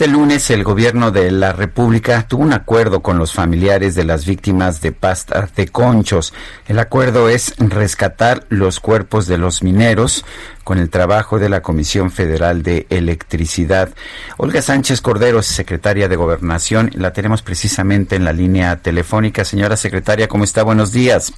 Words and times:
Este 0.00 0.12
lunes 0.12 0.48
el 0.48 0.64
gobierno 0.64 1.10
de 1.10 1.30
la 1.30 1.52
República 1.52 2.26
tuvo 2.26 2.42
un 2.42 2.54
acuerdo 2.54 3.02
con 3.02 3.18
los 3.18 3.34
familiares 3.34 3.94
de 3.94 4.04
las 4.04 4.24
víctimas 4.24 4.80
de 4.80 4.92
pasta 4.92 5.46
de 5.54 5.68
conchos. 5.68 6.32
El 6.66 6.78
acuerdo 6.78 7.28
es 7.28 7.54
rescatar 7.58 8.46
los 8.48 8.80
cuerpos 8.80 9.26
de 9.26 9.36
los 9.36 9.62
mineros 9.62 10.24
con 10.64 10.78
el 10.78 10.88
trabajo 10.88 11.38
de 11.38 11.50
la 11.50 11.60
Comisión 11.60 12.10
Federal 12.10 12.62
de 12.62 12.86
Electricidad. 12.88 13.90
Olga 14.38 14.62
Sánchez 14.62 15.02
Cordero, 15.02 15.42
secretaria 15.42 16.08
de 16.08 16.16
Gobernación, 16.16 16.90
la 16.94 17.12
tenemos 17.12 17.42
precisamente 17.42 18.16
en 18.16 18.24
la 18.24 18.32
línea 18.32 18.76
telefónica. 18.76 19.44
Señora 19.44 19.76
secretaria, 19.76 20.28
¿cómo 20.28 20.44
está? 20.44 20.62
Buenos 20.62 20.92
días. 20.92 21.30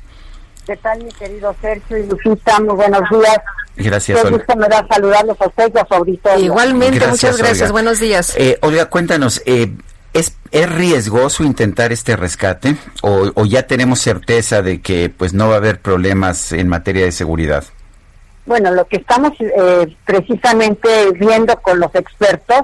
¿Qué 0.64 0.76
tal, 0.76 1.02
mi 1.02 1.10
querido 1.10 1.52
Sergio 1.60 1.98
y 1.98 2.06
Lupita? 2.06 2.60
Muy 2.60 2.76
buenos 2.76 3.10
días. 3.10 3.40
Gracias, 3.76 4.20
Qué 4.20 4.26
Olga. 4.26 4.38
gusto 4.38 4.56
me 4.56 4.68
da 4.68 4.86
saludarlos 4.88 5.40
a 5.40 5.46
ustedes 5.46 5.72
y 5.74 5.78
a 5.78 5.86
su 5.86 5.94
auditorio. 5.94 6.44
Igualmente, 6.44 6.98
Gracias, 6.98 7.10
muchas 7.22 7.38
gracias. 7.38 7.60
Olga. 7.62 7.72
Buenos 7.72 8.00
días. 8.00 8.34
Eh, 8.36 8.58
Olga, 8.62 8.86
cuéntanos, 8.86 9.42
eh, 9.46 9.72
¿es, 10.12 10.36
¿es 10.50 10.70
riesgoso 10.70 11.42
intentar 11.42 11.92
este 11.92 12.16
rescate 12.16 12.77
o, 13.02 13.30
o 13.34 13.47
ya 13.47 13.66
tenemos 13.66 14.00
certeza 14.00 14.60
de 14.62 14.80
que 14.80 15.08
pues 15.10 15.32
no 15.32 15.48
va 15.48 15.55
a 15.55 15.58
haber 15.58 15.80
problemas 15.80 16.52
en 16.52 16.69
materia 16.69 17.05
de 17.05 17.12
seguridad? 17.12 17.64
Bueno, 18.44 18.72
lo 18.72 18.86
que 18.86 18.97
estamos 18.97 19.32
eh, 19.41 19.97
precisamente 20.04 20.88
viendo 21.14 21.56
con 21.62 21.78
los 21.78 21.94
expertos, 21.94 22.62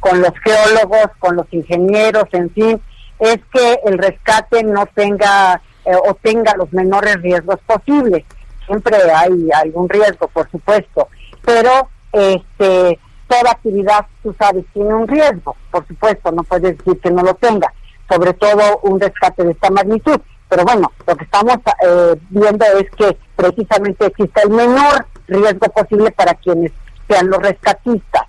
con 0.00 0.20
los 0.20 0.32
geólogos, 0.42 1.06
con 1.18 1.36
los 1.36 1.46
ingenieros, 1.52 2.24
en 2.32 2.50
fin, 2.50 2.80
es 3.20 3.38
que 3.52 3.78
el 3.86 3.96
rescate 3.98 4.62
no 4.64 4.86
tenga 4.94 5.60
eh, 5.84 5.94
o 5.94 6.14
tenga 6.14 6.54
los 6.56 6.72
menores 6.72 7.20
riesgos 7.22 7.60
posibles. 7.66 8.24
Siempre 8.70 8.96
hay 9.12 9.48
algún 9.52 9.88
riesgo, 9.88 10.28
por 10.28 10.48
supuesto, 10.48 11.08
pero 11.44 11.88
este 12.12 13.00
toda 13.26 13.50
actividad, 13.50 14.06
tú 14.22 14.32
sabes, 14.38 14.64
tiene 14.72 14.94
un 14.94 15.08
riesgo, 15.08 15.56
por 15.72 15.84
supuesto, 15.88 16.30
no 16.30 16.44
puedes 16.44 16.78
decir 16.78 17.00
que 17.00 17.10
no 17.10 17.22
lo 17.22 17.34
tenga, 17.34 17.72
sobre 18.08 18.32
todo 18.34 18.78
un 18.84 19.00
rescate 19.00 19.42
de 19.42 19.50
esta 19.50 19.70
magnitud. 19.70 20.20
Pero 20.48 20.64
bueno, 20.64 20.92
lo 21.04 21.16
que 21.16 21.24
estamos 21.24 21.56
eh, 21.84 22.14
viendo 22.28 22.64
es 22.64 22.88
que 22.92 23.16
precisamente 23.34 24.06
existe 24.06 24.42
el 24.42 24.50
menor 24.50 25.04
riesgo 25.26 25.68
posible 25.68 26.12
para 26.12 26.34
quienes 26.34 26.70
sean 27.08 27.28
los 27.28 27.42
rescatistas. 27.42 28.22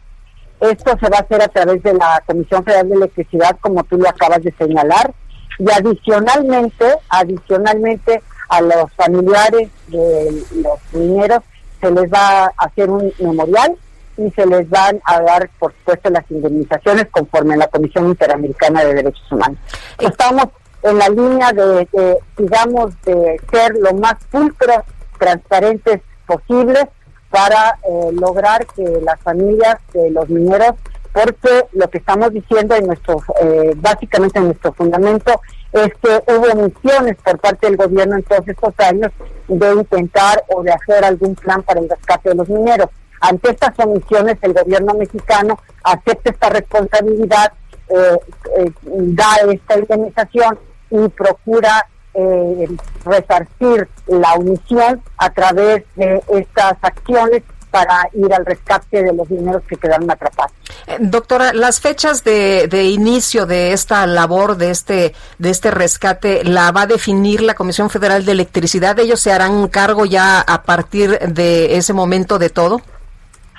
Esto 0.60 0.98
se 1.00 1.10
va 1.10 1.18
a 1.18 1.22
hacer 1.22 1.44
a 1.44 1.50
través 1.50 1.84
de 1.84 1.94
la 1.94 2.24
Comisión 2.26 2.64
Federal 2.64 2.90
de 2.90 2.96
Electricidad, 2.96 3.60
como 3.62 3.84
tú 3.84 3.98
lo 3.98 4.10
acabas 4.10 4.42
de 4.42 4.52
señalar, 4.58 5.14
y 5.60 5.72
adicionalmente, 5.72 6.86
adicionalmente 7.10 8.24
a 8.52 8.62
los 8.62 8.92
familiares 8.98 9.70
de 9.88 10.44
los 10.62 10.80
mineros 10.92 11.40
se 11.80 11.90
les 11.90 12.12
va 12.12 12.44
a 12.46 12.52
hacer 12.58 12.90
un 12.90 13.12
memorial 13.20 13.76
y 14.18 14.30
se 14.32 14.46
les 14.46 14.70
van 14.70 15.02
a 15.06 15.22
dar, 15.22 15.50
por 15.58 15.74
supuesto, 15.74 16.10
las 16.10 16.30
indemnizaciones 16.30 17.08
conforme 17.10 17.54
a 17.54 17.58
la 17.58 17.68
Comisión 17.68 18.08
Interamericana 18.08 18.84
de 18.84 18.94
Derechos 18.94 19.32
Humanos. 19.32 19.58
Estamos 19.98 20.48
en 20.84 20.98
la 20.98 21.08
línea 21.08 21.54
de, 21.54 21.88
de, 21.94 22.18
digamos, 22.38 23.02
de 23.04 23.40
ser 23.50 23.74
lo 23.80 23.94
más 23.94 24.16
pulcros, 24.30 24.80
transparentes 25.18 26.02
posibles 26.28 26.86
para 27.30 27.80
eh, 27.88 28.12
lograr 28.12 28.68
que 28.76 28.84
las 29.02 29.20
familias 29.22 29.78
de 29.94 30.12
los 30.12 30.28
mineros, 30.28 30.74
porque 31.14 31.66
lo 31.72 31.90
que 31.90 32.00
estamos 32.00 32.34
diciendo 32.34 32.76
en 32.76 32.88
nuestro, 32.88 33.24
eh, 33.42 33.74
básicamente 33.78 34.40
en 34.40 34.48
nuestro 34.48 34.74
fundamento, 34.74 35.40
es 35.74 35.94
que 36.02 36.24
hubo 36.34 36.48
omisiones 36.52 37.18
por 37.24 37.40
parte 37.40 37.68
del 37.68 37.78
gobierno 37.78 38.18
en 38.18 38.24
todos 38.24 38.48
estos 38.48 38.74
años 38.80 39.12
de 39.48 39.74
intentar 39.74 40.44
o 40.54 40.64
de 40.64 40.72
hacer 40.72 41.04
algún 41.04 41.36
plan 41.36 41.64
para 41.64 41.80
el 41.80 41.90
rescate 41.90 42.30
de 42.30 42.36
los 42.36 42.50
mineros. 42.50 42.90
Ante 43.22 43.52
estas 43.52 43.74
omisiones, 43.86 44.38
el 44.42 44.54
gobierno 44.54 44.94
mexicano 44.96 45.58
acepta 45.84 46.32
esta 46.32 46.50
responsabilidad, 46.50 47.54
eh, 47.90 48.18
eh, 48.58 48.72
da 48.86 49.36
esta 49.52 49.80
indemnización 49.80 50.60
y 50.90 51.08
procura 51.10 51.88
eh, 52.14 52.68
resarcir 53.06 53.88
la 54.08 54.34
omisión 54.34 55.02
a 55.18 55.30
través 55.30 55.84
de 55.96 56.22
estas 56.30 56.74
acciones 56.82 57.44
para 57.72 58.10
ir 58.14 58.32
al 58.34 58.46
rescate 58.46 59.02
de 59.02 59.14
los 59.14 59.30
mineros 59.30 59.64
que 59.68 59.78
quedaron 59.78 60.12
atrapados. 60.12 60.52
Eh, 60.88 60.98
doctora, 61.00 61.54
las 61.54 61.80
fechas 61.80 62.24
de, 62.24 62.68
de, 62.68 62.84
inicio 62.84 63.46
de 63.46 63.72
esta 63.72 64.06
labor, 64.06 64.58
de 64.58 64.72
este, 64.72 65.16
de 65.40 65.50
este 65.50 65.72
rescate, 65.72 66.44
¿la 66.44 66.72
va 66.72 66.82
a 66.82 66.88
definir 66.88 67.42
la 67.42 67.56
Comisión 67.56 67.90
Federal 67.90 68.26
de 68.26 68.34
Electricidad? 68.34 69.00
¿Ellos 69.00 69.22
se 69.22 69.32
harán 69.32 69.68
cargo 69.70 70.06
ya 70.06 70.42
a 70.42 70.64
partir 70.64 71.18
de 71.20 71.78
ese 71.78 71.94
momento 71.94 72.38
de 72.38 72.50
todo? 72.50 72.82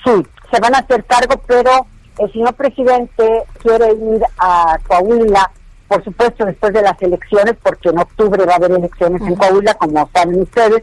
Sí, 0.05 0.27
se 0.53 0.61
van 0.61 0.75
a 0.75 0.79
hacer 0.79 1.05
cargo, 1.05 1.41
pero 1.47 1.87
el 2.19 2.33
señor 2.33 2.55
presidente 2.55 3.45
quiere 3.63 3.93
ir 3.93 4.23
a 4.39 4.79
Coahuila, 4.87 5.51
por 5.89 6.05
supuesto 6.05 6.45
después 6.45 6.73
de 6.73 6.83
las 6.83 7.01
elecciones, 7.01 7.55
porque 7.63 7.89
en 7.89 7.99
octubre 7.99 8.45
va 8.45 8.53
a 8.53 8.57
haber 8.57 8.73
elecciones 8.73 9.23
uh 9.23 9.25
-huh. 9.25 9.29
en 9.29 9.37
Coahuila, 9.37 9.75
como 9.75 10.11
saben 10.13 10.43
ustedes, 10.43 10.83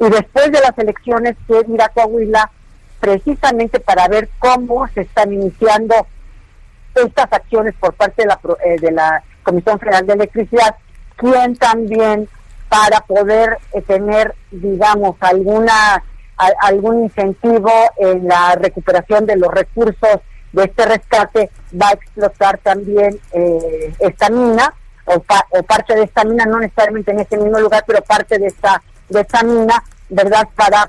y 0.00 0.08
después 0.08 0.50
de 0.50 0.60
las 0.60 0.76
elecciones 0.78 1.36
quiere 1.46 1.72
ir 1.72 1.82
a 1.82 1.88
Coahuila 1.90 2.50
precisamente 3.02 3.80
para 3.80 4.06
ver 4.06 4.28
cómo 4.38 4.86
se 4.94 5.00
están 5.00 5.32
iniciando 5.32 6.06
estas 6.94 7.32
acciones 7.32 7.74
por 7.80 7.94
parte 7.94 8.22
de 8.22 8.28
la, 8.28 8.40
eh, 8.64 8.76
de 8.80 8.92
la 8.92 9.24
Comisión 9.42 9.80
Federal 9.80 10.06
de 10.06 10.12
Electricidad, 10.12 10.76
quien 11.16 11.56
también 11.56 12.28
para 12.68 13.00
poder 13.00 13.58
eh, 13.72 13.82
tener, 13.82 14.36
digamos, 14.52 15.16
alguna 15.18 16.04
algún 16.60 17.04
incentivo 17.04 17.70
en 17.98 18.26
la 18.26 18.54
recuperación 18.56 19.26
de 19.26 19.36
los 19.36 19.52
recursos 19.52 20.20
de 20.52 20.64
este 20.64 20.86
rescate, 20.86 21.50
va 21.80 21.88
a 21.88 21.92
explotar 21.92 22.58
también 22.58 23.18
eh, 23.32 23.94
esta 24.00 24.28
mina, 24.28 24.74
o, 25.04 25.20
pa, 25.20 25.46
o, 25.50 25.62
parte 25.62 25.94
de 25.94 26.04
esta 26.04 26.24
mina, 26.24 26.44
no 26.46 26.58
necesariamente 26.58 27.12
en 27.12 27.20
ese 27.20 27.36
mismo 27.36 27.60
lugar, 27.60 27.84
pero 27.86 28.02
parte 28.02 28.38
de 28.38 28.46
esta, 28.46 28.82
de 29.08 29.20
esta 29.20 29.42
mina, 29.42 29.84
¿verdad?, 30.08 30.48
para 30.56 30.88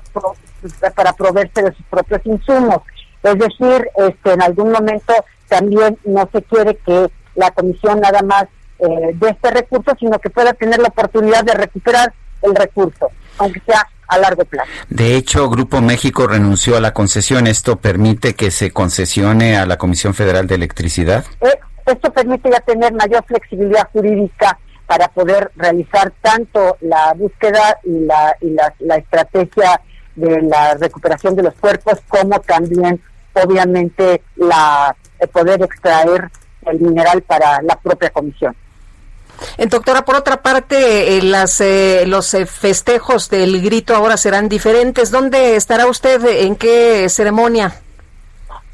para 0.94 1.12
proveerse 1.12 1.62
de 1.62 1.72
sus 1.74 1.86
propios 1.86 2.20
insumos. 2.24 2.78
Es 3.22 3.38
decir, 3.38 3.88
este, 3.96 4.32
en 4.32 4.42
algún 4.42 4.70
momento 4.70 5.14
también 5.48 5.98
no 6.04 6.28
se 6.32 6.42
quiere 6.42 6.76
que 6.76 7.10
la 7.34 7.50
comisión 7.50 8.00
nada 8.00 8.22
más 8.22 8.44
eh, 8.78 9.12
de 9.14 9.28
este 9.30 9.50
recurso, 9.50 9.92
sino 9.98 10.18
que 10.18 10.30
pueda 10.30 10.52
tener 10.52 10.78
la 10.78 10.88
oportunidad 10.88 11.44
de 11.44 11.54
recuperar 11.54 12.12
el 12.42 12.54
recurso, 12.54 13.10
aunque 13.38 13.60
sea 13.66 13.86
a 14.08 14.18
largo 14.18 14.44
plazo. 14.44 14.70
De 14.88 15.16
hecho, 15.16 15.48
Grupo 15.48 15.80
México 15.80 16.26
renunció 16.26 16.76
a 16.76 16.80
la 16.80 16.92
concesión. 16.92 17.46
¿Esto 17.46 17.76
permite 17.76 18.34
que 18.34 18.50
se 18.50 18.70
concesione 18.70 19.56
a 19.56 19.66
la 19.66 19.78
Comisión 19.78 20.14
Federal 20.14 20.46
de 20.46 20.56
Electricidad? 20.56 21.24
Eh, 21.40 21.58
esto 21.86 22.12
permite 22.12 22.50
ya 22.50 22.60
tener 22.60 22.92
mayor 22.92 23.24
flexibilidad 23.26 23.88
jurídica 23.92 24.58
para 24.86 25.08
poder 25.08 25.50
realizar 25.56 26.12
tanto 26.20 26.76
la 26.80 27.14
búsqueda 27.14 27.78
y 27.84 28.00
la, 28.00 28.36
y 28.40 28.50
la, 28.50 28.74
la 28.80 28.96
estrategia 28.96 29.80
de 30.16 30.42
la 30.42 30.74
recuperación 30.74 31.34
de 31.36 31.44
los 31.44 31.54
cuerpos, 31.54 31.98
como 32.08 32.40
también, 32.40 33.00
obviamente, 33.32 34.22
la 34.36 34.94
poder 35.32 35.62
extraer 35.62 36.30
el 36.66 36.80
mineral 36.80 37.22
para 37.22 37.62
la 37.62 37.76
propia 37.76 38.10
comisión. 38.10 38.54
Eh, 39.58 39.66
doctora, 39.66 40.04
por 40.04 40.16
otra 40.16 40.42
parte, 40.42 41.16
eh, 41.16 41.22
las, 41.22 41.60
eh, 41.60 42.04
los 42.06 42.36
festejos 42.46 43.28
del 43.30 43.60
grito 43.62 43.94
ahora 43.94 44.16
serán 44.16 44.48
diferentes. 44.48 45.10
¿Dónde 45.10 45.56
estará 45.56 45.86
usted? 45.86 46.24
¿En 46.44 46.56
qué 46.56 47.08
ceremonia? 47.08 47.80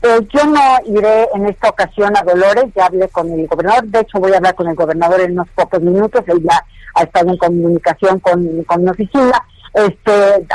yo 0.03 0.45
no 0.47 0.79
iré 0.87 1.29
en 1.35 1.45
esta 1.45 1.69
ocasión 1.69 2.17
a 2.17 2.23
Dolores, 2.23 2.65
ya 2.75 2.87
hablé 2.87 3.07
con 3.09 3.31
el 3.31 3.47
gobernador, 3.47 3.85
de 3.85 4.01
hecho 4.01 4.19
voy 4.19 4.33
a 4.33 4.39
hablar 4.39 4.55
con 4.55 4.67
el 4.67 4.75
gobernador 4.75 5.21
en 5.21 5.33
unos 5.33 5.49
pocos 5.55 5.79
minutos, 5.83 6.25
él 6.27 6.43
ya 6.43 6.65
ha 6.95 7.03
estado 7.03 7.31
en 7.31 7.37
comunicación 7.37 8.19
con, 8.21 8.65
con 8.65 8.83
mi 8.83 8.89
oficina, 8.89 9.45
este 9.75 10.47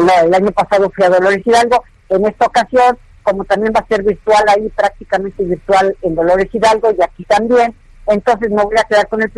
la, 0.00 0.20
el 0.22 0.34
año 0.34 0.50
pasado 0.52 0.90
fui 0.94 1.04
a 1.04 1.10
Dolores 1.10 1.46
Hidalgo, 1.46 1.82
en 2.08 2.26
esta 2.26 2.46
ocasión, 2.46 2.98
como 3.22 3.44
también 3.44 3.72
va 3.74 3.80
a 3.80 3.86
ser 3.86 4.02
virtual 4.02 4.44
ahí, 4.48 4.68
prácticamente 4.70 5.44
virtual 5.44 5.96
en 6.02 6.14
Dolores 6.14 6.48
Hidalgo 6.52 6.90
y 6.98 7.02
aquí 7.02 7.24
también, 7.24 7.74
entonces 8.06 8.50
me 8.50 8.62
voy 8.62 8.76
a 8.78 8.84
quedar 8.84 9.08
con 9.08 9.22
el, 9.22 9.30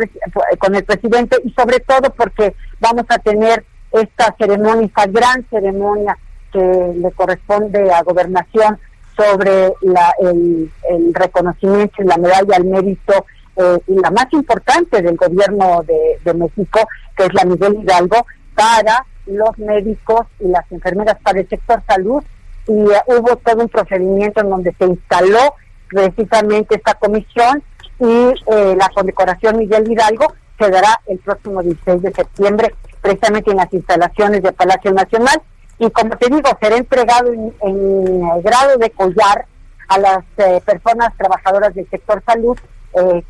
con 0.57 0.75
el 0.75 0.83
presidente 0.83 1.37
y 1.43 1.51
sobre 1.51 1.79
todo 1.81 2.09
porque 2.13 2.55
vamos 2.79 3.05
a 3.09 3.19
tener 3.19 3.65
esta 3.91 4.33
ceremonia, 4.37 4.85
esta 4.85 5.05
gran 5.07 5.45
ceremonia 5.49 6.17
que 6.51 6.93
le 6.95 7.11
corresponde 7.11 7.91
a 7.91 8.03
gobernación 8.03 8.79
sobre 9.15 9.73
el, 10.19 10.71
reconocimiento 11.13 12.01
y 12.01 12.05
la 12.05 12.17
medalla 12.17 12.55
al 12.55 12.65
mérito 12.65 13.25
eh, 13.57 13.77
y 13.87 13.95
la 13.95 14.11
más 14.11 14.27
importante 14.31 15.01
del 15.01 15.17
gobierno 15.17 15.83
de, 15.83 16.33
México, 16.33 16.79
que 17.15 17.25
es 17.25 17.33
la 17.33 17.43
Miguel 17.43 17.77
Hidalgo, 17.81 18.25
para 18.55 19.05
los 19.31 19.57
médicos 19.57 20.27
y 20.39 20.47
las 20.47 20.69
enfermeras 20.71 21.17
para 21.23 21.39
el 21.39 21.49
sector 21.49 21.81
salud. 21.87 22.23
Y 22.67 22.73
eh, 22.73 23.01
hubo 23.07 23.35
todo 23.37 23.63
un 23.63 23.69
procedimiento 23.69 24.41
en 24.41 24.49
donde 24.49 24.73
se 24.77 24.85
instaló 24.85 25.55
precisamente 25.89 26.75
esta 26.75 26.93
comisión 26.95 27.63
y 27.99 28.05
eh, 28.05 28.75
la 28.77 28.89
condecoración 28.93 29.57
Miguel 29.57 29.91
Hidalgo 29.91 30.33
se 30.59 30.69
dará 30.69 31.01
el 31.07 31.17
próximo 31.19 31.61
16 31.61 32.01
de 32.01 32.13
septiembre, 32.13 32.75
precisamente 33.01 33.51
en 33.51 33.57
las 33.57 33.73
instalaciones 33.73 34.43
de 34.43 34.51
Palacio 34.51 34.91
Nacional 34.91 35.41
y 35.79 35.89
como 35.89 36.15
te 36.17 36.27
digo, 36.27 36.49
será 36.61 36.77
entregado 36.77 37.31
en, 37.33 38.41
grado 38.41 38.77
de 38.77 38.91
collar 38.91 39.45
a 39.87 39.97
las 39.97 40.23
eh, 40.37 40.61
personas 40.63 41.11
trabajadoras 41.17 41.73
del 41.73 41.89
sector 41.89 42.23
salud 42.25 42.57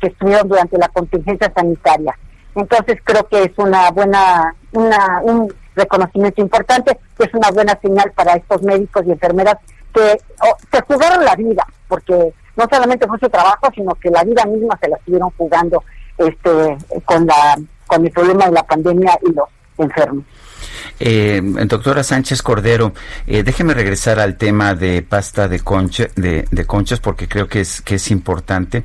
que 0.00 0.08
estuvieron 0.08 0.48
durante 0.48 0.76
la 0.76 0.88
contingencia 0.88 1.52
sanitaria. 1.54 2.18
Entonces 2.54 2.98
creo 3.02 3.26
que 3.28 3.44
es 3.44 3.52
una 3.56 3.90
buena, 3.90 4.54
una, 4.72 5.20
un 5.22 5.52
reconocimiento 5.74 6.40
importante, 6.40 6.98
que 7.16 7.24
es 7.24 7.34
una 7.34 7.50
buena 7.50 7.78
señal 7.80 8.12
para 8.12 8.34
estos 8.34 8.62
médicos 8.62 9.04
y 9.06 9.12
enfermeras 9.12 9.56
que 9.92 10.18
se 10.70 10.80
jugaron 10.82 11.24
la 11.24 11.34
vida, 11.36 11.66
porque 11.88 12.32
no 12.56 12.66
solamente 12.70 13.06
fue 13.06 13.18
su 13.18 13.28
trabajo, 13.28 13.68
sino 13.74 13.94
que 13.94 14.10
la 14.10 14.24
vida 14.24 14.44
misma 14.46 14.78
se 14.80 14.88
la 14.88 14.96
estuvieron 14.96 15.30
jugando 15.36 15.82
este 16.18 16.76
con 17.04 17.26
la 17.26 17.58
con 17.86 18.04
el 18.04 18.12
problema 18.12 18.46
de 18.46 18.52
la 18.52 18.62
pandemia 18.62 19.18
y 19.22 19.32
los 19.32 19.48
enfermos. 19.78 20.24
Eh, 21.00 21.40
doctora 21.66 22.02
Sánchez 22.02 22.42
Cordero, 22.42 22.92
eh, 23.26 23.42
déjeme 23.42 23.74
regresar 23.74 24.18
al 24.20 24.36
tema 24.36 24.74
de 24.74 25.02
pasta 25.02 25.48
de, 25.48 25.60
concha, 25.60 26.08
de, 26.16 26.46
conchas 26.66 27.00
porque 27.00 27.28
creo 27.28 27.48
que 27.48 27.60
es, 27.60 27.80
que 27.80 27.96
es 27.96 28.10
importante. 28.10 28.84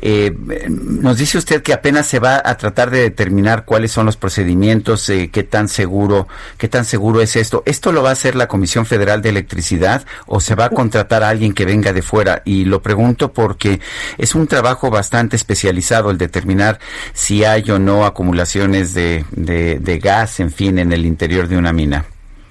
Eh, 0.00 0.34
nos 0.68 1.18
dice 1.18 1.38
usted 1.38 1.62
que 1.62 1.72
apenas 1.72 2.06
se 2.06 2.18
va 2.18 2.42
a 2.44 2.56
tratar 2.56 2.90
de 2.90 3.00
determinar 3.00 3.64
cuáles 3.64 3.92
son 3.92 4.06
los 4.06 4.16
procedimientos, 4.16 5.08
eh, 5.08 5.30
qué 5.32 5.42
tan 5.42 5.68
seguro, 5.68 6.28
qué 6.58 6.68
tan 6.68 6.84
seguro 6.84 7.20
es 7.20 7.36
esto. 7.36 7.62
¿Esto 7.66 7.92
lo 7.92 8.02
va 8.02 8.10
a 8.10 8.12
hacer 8.12 8.34
la 8.34 8.48
Comisión 8.48 8.86
Federal 8.86 9.22
de 9.22 9.30
Electricidad 9.30 10.04
o 10.26 10.40
se 10.40 10.54
va 10.54 10.66
a 10.66 10.70
contratar 10.70 11.22
a 11.22 11.28
alguien 11.28 11.54
que 11.54 11.64
venga 11.64 11.92
de 11.92 12.02
fuera? 12.02 12.42
Y 12.44 12.64
lo 12.64 12.82
pregunto 12.82 13.32
porque 13.32 13.80
es 14.18 14.34
un 14.34 14.46
trabajo 14.46 14.90
bastante 14.90 15.36
especializado 15.36 16.10
el 16.10 16.18
determinar 16.18 16.78
si 17.12 17.44
hay 17.44 17.70
o 17.70 17.78
no 17.78 18.04
acumulaciones 18.04 18.94
de, 18.94 19.24
de, 19.30 19.78
de 19.78 19.98
gas, 19.98 20.40
en 20.40 20.52
fin, 20.52 20.78
en 20.78 20.92
el 20.92 21.06
interior 21.06 21.31
de 21.40 21.56
una 21.56 21.72
mina? 21.72 22.04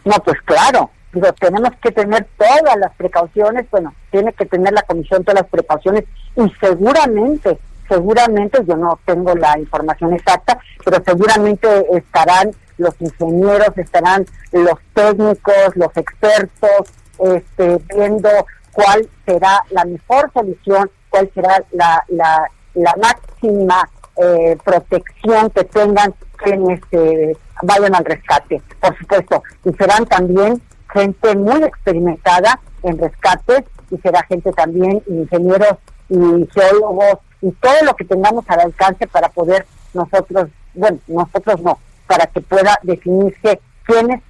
No, 0.03 0.15
pues 0.25 0.41
claro, 0.41 0.89
digo, 1.13 1.31
tenemos 1.33 1.71
que 1.81 1.91
tener 1.91 2.27
todas 2.37 2.75
las 2.77 2.93
precauciones, 2.95 3.69
bueno, 3.69 3.93
tiene 4.09 4.33
que 4.33 4.45
tener 4.45 4.73
la 4.73 4.81
comisión 4.81 5.23
todas 5.23 5.41
las 5.41 5.49
precauciones 5.49 6.05
y 6.35 6.51
seguramente, 6.59 7.59
seguramente, 7.87 8.59
yo 8.67 8.75
no 8.75 8.99
tengo 9.05 9.35
la 9.35 9.59
información 9.59 10.13
exacta, 10.13 10.59
pero 10.83 11.01
seguramente 11.05 11.67
estarán 11.95 12.51
los 12.77 12.99
ingenieros, 12.99 13.77
estarán 13.77 14.25
los 14.51 14.79
técnicos, 14.93 15.75
los 15.75 15.95
expertos, 15.95 16.91
este, 17.19 17.79
viendo 17.95 18.29
cuál 18.71 19.07
será 19.25 19.63
la 19.69 19.85
mejor 19.85 20.31
solución, 20.33 20.89
cuál 21.09 21.29
será 21.35 21.63
la, 21.71 22.03
la, 22.07 22.49
la 22.73 22.95
máxima 22.99 23.87
eh, 24.21 24.57
protección 24.63 25.49
que 25.49 25.63
tengan 25.63 26.13
quienes 26.37 26.79
este, 26.79 27.37
vayan 27.63 27.95
al 27.95 28.05
rescate, 28.05 28.61
por 28.79 28.97
supuesto. 28.97 29.43
Y 29.65 29.73
serán 29.73 30.05
también 30.05 30.61
gente 30.93 31.35
muy 31.35 31.63
experimentada 31.63 32.59
en 32.83 32.97
rescates 32.97 33.63
y 33.89 33.97
será 33.97 34.23
gente 34.23 34.51
también, 34.51 35.01
ingenieros 35.07 35.77
y 36.09 36.47
geólogos 36.53 37.17
y 37.41 37.51
todo 37.51 37.83
lo 37.83 37.95
que 37.95 38.05
tengamos 38.05 38.45
al 38.47 38.59
alcance 38.61 39.07
para 39.07 39.29
poder 39.29 39.65
nosotros, 39.93 40.49
bueno, 40.73 40.99
nosotros 41.07 41.61
no, 41.61 41.79
para 42.07 42.27
que 42.27 42.41
pueda 42.41 42.77
definirse 42.83 43.59
quiénes, 43.85 44.21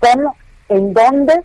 cómo, 0.00 0.36
en 0.68 0.92
dónde, 0.92 1.42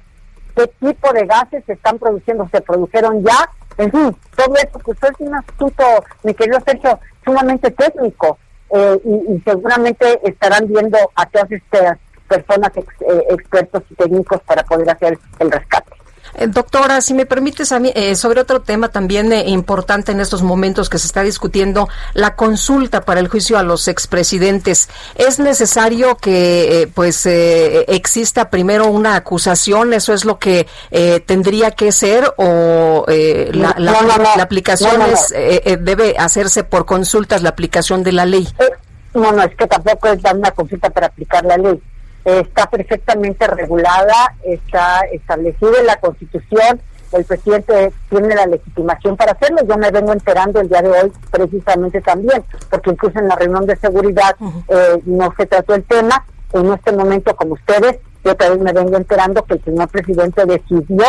qué 0.55 0.67
tipo 0.79 1.13
de 1.13 1.25
gases 1.25 1.63
se 1.65 1.73
están 1.73 1.99
produciendo, 1.99 2.49
se 2.51 2.61
produjeron 2.61 3.23
ya, 3.23 3.49
en 3.77 3.91
fin, 3.91 4.15
todo 4.35 4.55
eso, 4.55 4.79
pues 4.83 4.97
es 5.03 5.11
un 5.19 5.35
asunto, 5.35 5.83
mi 6.23 6.33
querido 6.33 6.59
Sergio, 6.65 6.99
sumamente 7.23 7.71
técnico 7.71 8.37
eh, 8.73 8.99
y, 9.03 9.41
seguramente 9.41 10.19
estarán 10.23 10.67
viendo 10.67 10.97
a 11.15 11.25
todas 11.27 11.51
estas 11.51 11.97
personas 12.27 12.71
eh, 12.77 13.25
expertos 13.29 13.83
y 13.89 13.95
técnicos 13.95 14.41
para 14.43 14.63
poder 14.63 14.89
hacer 14.89 15.17
el 15.39 15.51
rescate. 15.51 15.90
Eh, 16.35 16.47
doctora, 16.47 17.01
si 17.01 17.13
me 17.13 17.25
permites 17.25 17.71
a 17.71 17.79
mí, 17.79 17.91
eh, 17.95 18.15
sobre 18.15 18.41
otro 18.41 18.61
tema 18.61 18.89
también 18.89 19.31
eh, 19.33 19.43
importante 19.47 20.11
en 20.11 20.19
estos 20.19 20.41
momentos 20.41 20.89
que 20.89 20.97
se 20.97 21.07
está 21.07 21.23
discutiendo, 21.23 21.89
la 22.13 22.35
consulta 22.35 23.01
para 23.01 23.19
el 23.19 23.27
juicio 23.27 23.57
a 23.57 23.63
los 23.63 23.87
expresidentes. 23.87 24.89
¿Es 25.15 25.39
necesario 25.39 26.17
que 26.17 26.89
pues 26.93 27.25
exista 27.25 28.49
primero 28.49 28.87
una 28.87 29.15
acusación? 29.15 29.93
¿Eso 29.93 30.13
es 30.13 30.25
lo 30.25 30.39
que 30.39 30.67
tendría 31.25 31.71
que 31.71 31.91
ser? 31.91 32.33
¿O 32.37 33.05
la, 33.07 33.75
la, 33.77 34.43
aplicación 34.43 35.01
debe 35.79 36.15
hacerse 36.17 36.63
por 36.63 36.85
consultas, 36.85 37.41
la 37.41 37.49
aplicación 37.49 38.03
de 38.03 38.11
la 38.11 38.25
ley? 38.25 38.47
no, 39.13 39.31
no, 39.31 39.43
es 39.43 39.55
que 39.55 39.67
tampoco 39.67 40.07
es 40.07 40.21
dar 40.21 40.35
una 40.35 40.51
consulta 40.51 40.89
para 40.89 41.07
aplicar 41.07 41.43
la 41.45 41.57
ley 41.57 41.81
está 42.25 42.69
perfectamente 42.69 43.47
regulada, 43.47 44.35
está 44.43 45.01
establecido 45.11 45.77
en 45.77 45.85
la 45.85 45.97
Constitución, 45.97 46.81
el 47.11 47.25
presidente 47.25 47.91
tiene 48.09 48.35
la 48.35 48.45
legitimación 48.45 49.17
para 49.17 49.33
hacerlo. 49.33 49.59
Yo 49.67 49.77
me 49.77 49.91
vengo 49.91 50.13
enterando 50.13 50.61
el 50.61 50.69
día 50.69 50.81
de 50.81 50.89
hoy 50.89 51.11
precisamente 51.29 52.01
también, 52.01 52.43
porque 52.69 52.91
incluso 52.91 53.19
en 53.19 53.27
la 53.27 53.35
reunión 53.35 53.65
de 53.65 53.75
seguridad 53.75 54.35
eh, 54.69 55.01
no 55.05 55.33
se 55.37 55.45
trató 55.45 55.75
el 55.75 55.83
tema. 55.83 56.25
En 56.53 56.71
este 56.71 56.91
momento, 56.93 57.35
como 57.35 57.53
ustedes, 57.53 57.99
yo 58.23 58.35
también 58.35 58.63
me 58.63 58.73
vengo 58.73 58.97
enterando 58.97 59.43
que 59.43 59.55
el 59.55 59.63
señor 59.63 59.89
presidente 59.89 60.45
decidió 60.45 61.05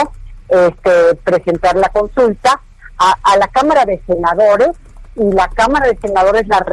este, 0.49 1.15
presentar 1.23 1.76
la 1.76 1.88
consulta 1.88 2.61
a, 2.99 3.17
a 3.23 3.37
la 3.37 3.49
Cámara 3.49 3.85
de 3.85 4.00
Senadores 4.06 4.70
y 5.17 5.31
la 5.32 5.49
Cámara 5.49 5.87
de 5.88 5.99
Senadores 5.99 6.47
la, 6.49 6.65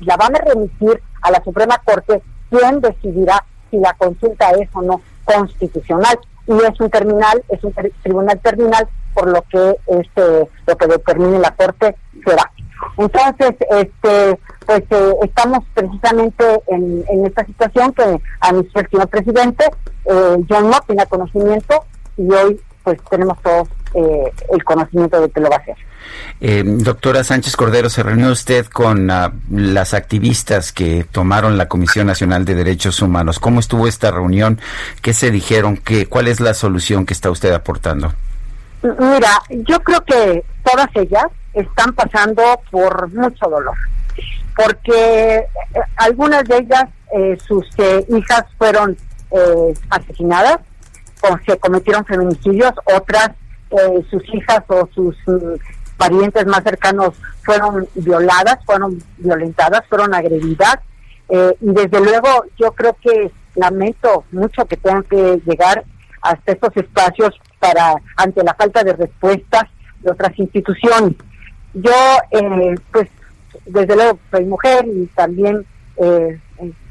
la 0.00 0.16
van 0.16 0.36
a 0.36 0.38
remitir 0.38 1.02
a 1.22 1.30
la 1.30 1.42
Suprema 1.42 1.78
Corte, 1.84 2.22
quien 2.50 2.80
decidirá 2.80 3.44
si 3.70 3.78
la 3.78 3.92
consulta 3.94 4.50
es 4.52 4.68
o 4.74 4.82
no 4.82 5.00
constitucional 5.24 6.18
y 6.46 6.52
es 6.52 6.80
un 6.80 6.90
terminal, 6.90 7.42
es 7.48 7.62
un 7.62 7.72
tribunal 8.02 8.38
terminal, 8.40 8.88
por 9.14 9.28
lo 9.28 9.42
que 9.42 9.76
este 9.86 10.48
lo 10.66 10.76
que 10.76 10.86
determine 10.86 11.38
la 11.38 11.50
corte 11.52 11.94
será. 12.24 12.50
Entonces, 12.96 13.54
este 13.70 14.38
pues 14.66 14.82
eh, 14.90 15.14
estamos 15.22 15.64
precisamente 15.74 16.44
en, 16.68 17.26
esta 17.26 17.44
situación 17.44 17.92
que 17.92 18.20
anunció 18.40 18.80
el 18.80 18.88
señor 18.88 19.08
presidente, 19.08 19.64
eh, 20.04 20.36
yo 20.48 20.60
no 20.60 20.80
tenía 20.86 21.06
conocimiento 21.06 21.84
y 22.16 22.30
hoy 22.32 22.60
pues 22.84 22.98
tenemos 23.10 23.40
todos 23.42 23.68
eh, 23.94 24.32
el 24.52 24.64
conocimiento 24.64 25.20
de 25.20 25.30
que 25.30 25.40
lo 25.40 25.50
va 25.50 25.56
a 25.56 25.58
hacer. 25.58 25.76
Eh, 26.40 26.62
doctora 26.64 27.24
Sánchez 27.24 27.56
Cordero, 27.56 27.90
¿se 27.90 28.02
reunió 28.02 28.30
usted 28.30 28.66
con 28.66 29.10
ah, 29.10 29.32
las 29.50 29.94
activistas 29.94 30.72
que 30.72 31.04
tomaron 31.10 31.58
la 31.58 31.68
Comisión 31.68 32.06
Nacional 32.06 32.44
de 32.44 32.54
Derechos 32.54 33.02
Humanos? 33.02 33.38
¿Cómo 33.38 33.60
estuvo 33.60 33.86
esta 33.86 34.10
reunión? 34.10 34.60
¿Qué 35.02 35.12
se 35.12 35.30
dijeron? 35.30 35.76
¿Qué, 35.76 36.06
¿Cuál 36.06 36.28
es 36.28 36.40
la 36.40 36.54
solución 36.54 37.04
que 37.04 37.14
está 37.14 37.30
usted 37.30 37.52
aportando? 37.52 38.12
Mira, 38.82 39.42
yo 39.50 39.80
creo 39.80 40.00
que 40.02 40.44
todas 40.64 40.88
ellas 40.94 41.26
están 41.52 41.92
pasando 41.92 42.42
por 42.70 43.12
mucho 43.12 43.46
dolor, 43.46 43.76
porque 44.56 45.36
eh, 45.36 45.46
algunas 45.96 46.44
de 46.44 46.58
ellas, 46.58 46.84
eh, 47.12 47.36
sus 47.46 47.66
hijas 48.08 48.44
fueron 48.56 48.96
asesinadas 49.90 50.58
o 51.22 51.38
se 51.46 51.56
cometieron 51.58 52.04
feminicidios, 52.04 52.72
otras 52.84 53.30
sus 54.10 54.22
hijas 54.34 54.62
o 54.68 54.88
sus 54.94 55.16
parientes 56.00 56.46
más 56.46 56.62
cercanos 56.62 57.14
fueron 57.42 57.86
violadas, 57.94 58.58
fueron 58.64 59.02
violentadas, 59.18 59.82
fueron 59.86 60.14
agredidas. 60.14 60.78
Eh, 61.28 61.54
y 61.60 61.72
desde 61.72 62.00
luego 62.00 62.28
yo 62.58 62.72
creo 62.72 62.96
que 63.02 63.30
lamento 63.54 64.24
mucho 64.32 64.64
que 64.64 64.78
tengan 64.78 65.02
que 65.04 65.40
llegar 65.44 65.84
hasta 66.22 66.52
estos 66.52 66.74
espacios 66.76 67.38
para 67.58 67.94
ante 68.16 68.42
la 68.42 68.54
falta 68.54 68.82
de 68.82 68.94
respuestas 68.94 69.64
de 70.00 70.10
otras 70.10 70.36
instituciones. 70.38 71.16
Yo, 71.74 71.92
eh, 72.30 72.74
pues, 72.90 73.08
desde 73.66 73.94
luego 73.94 74.18
soy 74.30 74.44
mujer 74.46 74.86
y 74.86 75.06
también 75.14 75.66
eh, 75.96 76.40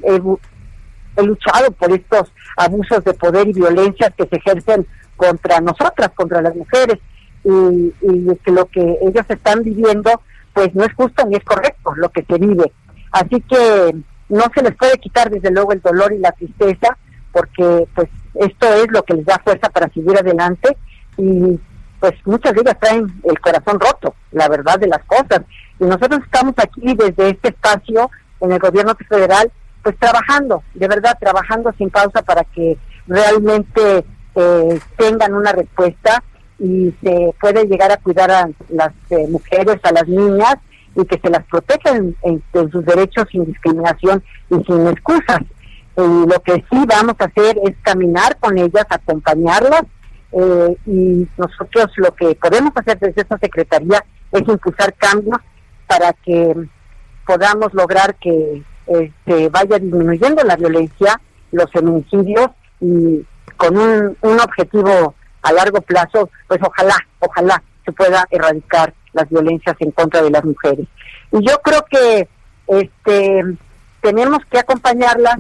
he, 0.04 0.16
he, 0.16 1.24
luchado 1.24 1.72
por 1.72 1.92
estos 1.92 2.32
abusos 2.56 3.04
de 3.04 3.14
poder 3.14 3.48
y 3.48 3.54
violencia 3.54 4.10
que 4.12 4.28
se 4.28 4.36
ejercen 4.38 4.88
contra 5.20 5.60
nosotras, 5.60 6.12
contra 6.16 6.42
las 6.42 6.56
mujeres 6.56 6.98
y, 7.44 7.94
y 8.02 8.36
que 8.44 8.52
lo 8.52 8.66
que 8.68 8.98
ellos 9.02 9.26
están 9.28 9.64
viviendo 9.64 10.10
pues 10.54 10.74
no 10.74 10.84
es 10.86 10.94
justo 10.94 11.26
ni 11.28 11.36
es 11.36 11.44
correcto 11.44 11.94
lo 11.96 12.10
que 12.10 12.24
se 12.24 12.38
vive. 12.38 12.72
Así 13.12 13.42
que 13.42 13.96
no 14.30 14.44
se 14.54 14.64
les 14.64 14.76
puede 14.76 14.98
quitar 14.98 15.30
desde 15.30 15.52
luego 15.52 15.74
el 15.74 15.82
dolor 15.82 16.14
y 16.14 16.20
la 16.20 16.32
tristeza 16.32 16.98
porque 17.32 17.88
pues 17.94 18.10
esto 18.36 18.74
es 18.74 18.88
lo 18.92 19.04
que 19.04 19.16
les 19.16 19.26
da 19.26 19.42
fuerza 19.44 19.70
para 19.70 19.90
seguir 19.90 20.18
adelante 20.18 20.78
y 21.18 21.60
pues 22.00 22.14
muchas 22.26 22.54
de 22.54 22.62
ellas 22.62 22.78
traen 22.80 23.08
el 23.26 23.40
corazón 23.42 23.78
roto, 23.80 24.16
la 24.32 24.48
verdad 24.48 24.80
de 24.80 24.88
las 24.88 25.04
cosas. 25.06 25.42
Y 25.80 25.84
nosotros 25.84 26.22
estamos 26.24 26.54
aquí 26.58 26.96
desde 26.96 27.32
este 27.32 27.50
espacio 27.50 28.10
en 28.40 28.54
el 28.54 28.60
gobierno 28.60 28.96
federal, 29.08 29.52
pues 29.84 29.98
trabajando, 29.98 30.64
de 30.76 30.88
verdad, 30.88 31.18
trabajando 31.20 31.74
sin 31.78 31.90
pausa 31.90 32.22
para 32.22 32.46
que 32.46 32.78
realmente 33.08 34.06
eh, 34.36 34.80
tengan 34.98 35.34
una 35.34 35.52
respuesta 35.52 36.24
y 36.60 36.94
se 37.02 37.34
puede 37.40 37.66
llegar 37.66 37.92
a 37.92 37.98
cuidar 37.98 38.32
a 38.32 38.50
las 38.70 38.92
eh, 39.10 39.28
mujeres, 39.30 39.78
a 39.84 39.92
las 39.92 40.08
niñas 40.08 40.56
y 40.96 41.06
que 41.06 41.20
se 41.20 41.30
las 41.30 41.44
protejan 41.46 42.16
en, 42.24 42.44
sus 42.52 42.86
derechos 42.86 43.26
sin 43.32 43.46
discriminación 43.46 44.24
y 44.50 44.64
sin 44.64 44.88
excusas. 44.88 45.40
Y 45.98 46.28
lo 46.28 46.42
que 46.44 46.56
sí 46.70 46.86
vamos 46.88 47.16
a 47.20 47.26
hacer 47.26 47.58
es 47.64 47.76
caminar 47.82 48.38
con 48.40 48.58
ellas, 48.58 48.86
acompañarlas 48.90 49.84
eh, 50.32 50.78
y 50.86 51.28
nosotros 51.38 51.92
lo 51.98 52.14
que 52.16 52.36
podemos 52.36 52.72
hacer 52.76 53.00
desde 53.00 53.22
esta 53.22 53.38
Secretaría 53.38 54.04
es 54.32 54.48
impulsar 54.48 54.94
cambios 54.96 55.40
para 55.88 56.14
que 56.14 56.56
podamos 57.26 57.74
lograr 57.74 58.16
que 58.16 58.64
este, 58.88 59.50
vaya 59.50 59.80
disminuyendo 59.80 60.44
la 60.44 60.56
violencia, 60.56 61.20
los 61.52 61.72
feminicidios 61.72 62.50
y 62.80 63.26
con 63.58 63.78
un, 63.78 64.18
un 64.22 64.40
objetivo 64.40 65.16
a 65.42 65.54
largo 65.54 65.82
plazo, 65.82 66.30
pues 66.48 66.60
ojalá, 66.62 66.96
ojalá 67.20 67.62
se 67.86 67.92
pueda 67.92 68.26
erradicar 68.30 68.94
las 69.14 69.30
violencias 69.30 69.76
en 69.80 69.92
contra 69.92 70.22
de 70.22 70.30
las 70.30 70.44
mujeres. 70.44 70.88
Y 71.32 71.48
yo 71.48 71.60
creo 71.64 71.86
que 71.90 72.28
este 72.68 73.44
tenemos 74.02 74.40
que 74.50 74.60
acompañarlas 74.60 75.40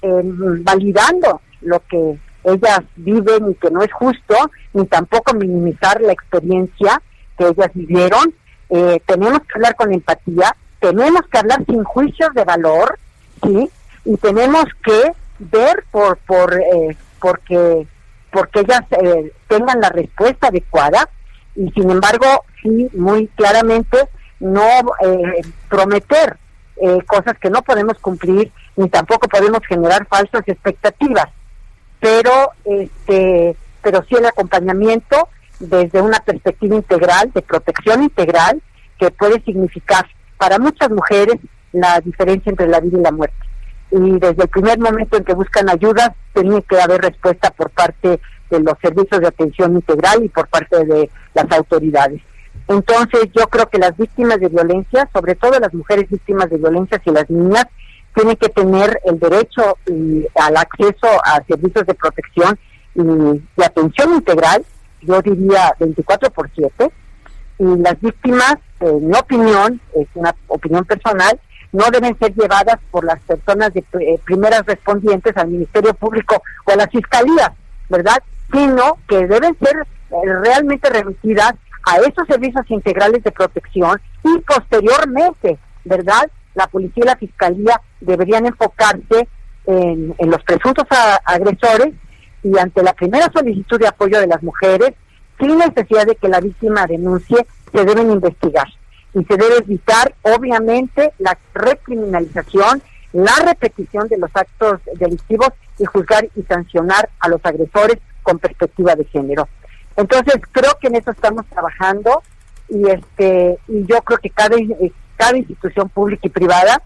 validando 0.00 1.40
lo 1.60 1.80
que 1.80 2.18
ellas 2.44 2.80
viven 2.96 3.50
y 3.50 3.54
que 3.54 3.70
no 3.70 3.82
es 3.82 3.92
justo, 3.92 4.34
ni 4.72 4.86
tampoco 4.86 5.34
minimizar 5.34 6.00
la 6.00 6.12
experiencia 6.12 7.02
que 7.36 7.48
ellas 7.48 7.70
vivieron. 7.74 8.34
Eh, 8.70 9.00
tenemos 9.06 9.40
que 9.40 9.54
hablar 9.56 9.74
con 9.74 9.92
empatía, 9.92 10.54
tenemos 10.78 11.22
que 11.30 11.38
hablar 11.38 11.64
sin 11.66 11.82
juicios 11.84 12.32
de 12.34 12.44
valor, 12.44 12.98
¿sí? 13.42 13.70
Y 14.04 14.16
tenemos 14.18 14.64
que 14.84 15.12
ver 15.38 15.84
por, 15.90 16.16
por 16.18 16.54
eh, 16.54 16.96
porque, 17.20 17.86
porque 18.30 18.60
ellas 18.60 18.82
eh, 19.02 19.32
tengan 19.48 19.80
la 19.80 19.90
respuesta 19.90 20.48
adecuada 20.48 21.08
y 21.54 21.70
sin 21.72 21.90
embargo, 21.90 22.44
sí, 22.62 22.88
muy 22.94 23.26
claramente, 23.28 24.08
no 24.40 24.62
eh, 25.04 25.42
prometer 25.68 26.38
cosas 27.08 27.36
que 27.40 27.50
no 27.50 27.62
podemos 27.62 27.98
cumplir 27.98 28.52
ni 28.76 28.88
tampoco 28.88 29.26
podemos 29.26 29.58
generar 29.66 30.06
falsas 30.06 30.42
expectativas. 30.46 31.26
Pero 31.98 32.52
este 32.64 33.56
pero 33.82 34.04
sí 34.08 34.14
el 34.14 34.26
acompañamiento 34.26 35.28
desde 35.58 36.00
una 36.00 36.20
perspectiva 36.20 36.76
integral 36.76 37.32
de 37.32 37.42
protección 37.42 38.04
integral 38.04 38.62
que 38.96 39.10
puede 39.10 39.42
significar 39.42 40.06
para 40.36 40.60
muchas 40.60 40.90
mujeres 40.90 41.36
la 41.72 42.00
diferencia 42.00 42.50
entre 42.50 42.68
la 42.68 42.78
vida 42.78 42.98
y 42.98 43.02
la 43.02 43.10
muerte 43.10 43.47
y 43.90 44.18
desde 44.18 44.42
el 44.42 44.48
primer 44.48 44.78
momento 44.78 45.16
en 45.16 45.24
que 45.24 45.34
buscan 45.34 45.68
ayuda 45.70 46.14
tiene 46.34 46.62
que 46.62 46.80
haber 46.80 47.00
respuesta 47.00 47.50
por 47.50 47.70
parte 47.70 48.20
de 48.50 48.60
los 48.60 48.74
servicios 48.80 49.20
de 49.20 49.28
atención 49.28 49.74
integral 49.74 50.24
y 50.24 50.28
por 50.28 50.48
parte 50.48 50.84
de 50.84 51.10
las 51.34 51.50
autoridades. 51.52 52.20
Entonces 52.68 53.28
yo 53.34 53.46
creo 53.46 53.66
que 53.66 53.78
las 53.78 53.96
víctimas 53.96 54.40
de 54.40 54.48
violencia, 54.48 55.08
sobre 55.12 55.34
todo 55.34 55.58
las 55.58 55.72
mujeres 55.72 56.08
víctimas 56.10 56.50
de 56.50 56.58
violencia 56.58 57.00
y 57.04 57.10
las 57.10 57.28
niñas, 57.30 57.66
tienen 58.14 58.36
que 58.36 58.48
tener 58.48 59.00
el 59.04 59.18
derecho 59.18 59.78
y, 59.86 60.26
al 60.34 60.56
acceso 60.56 61.06
a 61.24 61.42
servicios 61.46 61.86
de 61.86 61.94
protección 61.94 62.58
y, 62.94 63.02
de 63.02 63.64
atención 63.64 64.14
integral, 64.14 64.64
yo 65.02 65.22
diría 65.22 65.74
24 65.78 66.30
por 66.30 66.50
7, 66.54 66.90
y 67.60 67.64
las 67.78 68.00
víctimas, 68.00 68.56
en 68.80 69.08
mi 69.08 69.16
opinión, 69.16 69.80
es 69.94 70.06
una 70.14 70.34
opinión 70.48 70.84
personal, 70.84 71.40
no 71.72 71.84
deben 71.90 72.18
ser 72.18 72.34
llevadas 72.34 72.78
por 72.90 73.04
las 73.04 73.20
personas 73.20 73.72
de 73.74 73.84
eh, 74.00 74.18
primeras 74.24 74.64
respondientes 74.64 75.36
al 75.36 75.48
Ministerio 75.48 75.94
Público 75.94 76.42
o 76.64 76.70
a 76.70 76.76
las 76.76 76.90
fiscalías, 76.90 77.50
¿verdad? 77.88 78.22
Sino 78.50 78.98
que 79.06 79.26
deben 79.26 79.56
ser 79.58 79.76
eh, 80.10 80.14
realmente 80.42 80.88
remitidas 80.88 81.54
a 81.84 81.96
esos 81.98 82.26
servicios 82.26 82.64
integrales 82.70 83.22
de 83.22 83.32
protección 83.32 84.00
y 84.24 84.38
posteriormente, 84.40 85.58
¿verdad? 85.84 86.30
La 86.54 86.66
policía 86.66 87.04
y 87.04 87.06
la 87.06 87.16
fiscalía 87.16 87.80
deberían 88.00 88.46
enfocarse 88.46 89.28
en, 89.66 90.14
en 90.16 90.30
los 90.30 90.42
presuntos 90.44 90.86
agresores 91.24 91.94
y 92.42 92.58
ante 92.58 92.82
la 92.82 92.94
primera 92.94 93.30
solicitud 93.32 93.78
de 93.78 93.88
apoyo 93.88 94.20
de 94.20 94.26
las 94.26 94.42
mujeres, 94.42 94.94
sin 95.38 95.58
necesidad 95.58 96.06
de 96.06 96.16
que 96.16 96.28
la 96.28 96.40
víctima 96.40 96.86
denuncie, 96.86 97.46
se 97.72 97.84
deben 97.84 98.10
investigar 98.10 98.66
y 99.18 99.24
se 99.24 99.36
debe 99.36 99.58
evitar, 99.58 100.14
obviamente, 100.22 101.12
la 101.18 101.36
recriminalización, 101.52 102.82
la 103.12 103.34
repetición 103.44 104.06
de 104.06 104.18
los 104.18 104.30
actos 104.32 104.80
delictivos 104.94 105.48
y 105.78 105.84
juzgar 105.86 106.28
y 106.36 106.42
sancionar 106.42 107.08
a 107.18 107.28
los 107.28 107.44
agresores 107.44 107.98
con 108.22 108.38
perspectiva 108.38 108.94
de 108.94 109.04
género. 109.06 109.48
Entonces, 109.96 110.36
creo 110.52 110.78
que 110.80 110.86
en 110.86 110.96
eso 110.96 111.10
estamos 111.10 111.46
trabajando 111.46 112.22
y 112.68 112.88
este 112.88 113.58
y 113.66 113.84
yo 113.86 114.02
creo 114.02 114.18
que 114.18 114.30
cada, 114.30 114.56
cada 115.16 115.36
institución 115.36 115.88
pública 115.88 116.28
y 116.28 116.30
privada, 116.30 116.80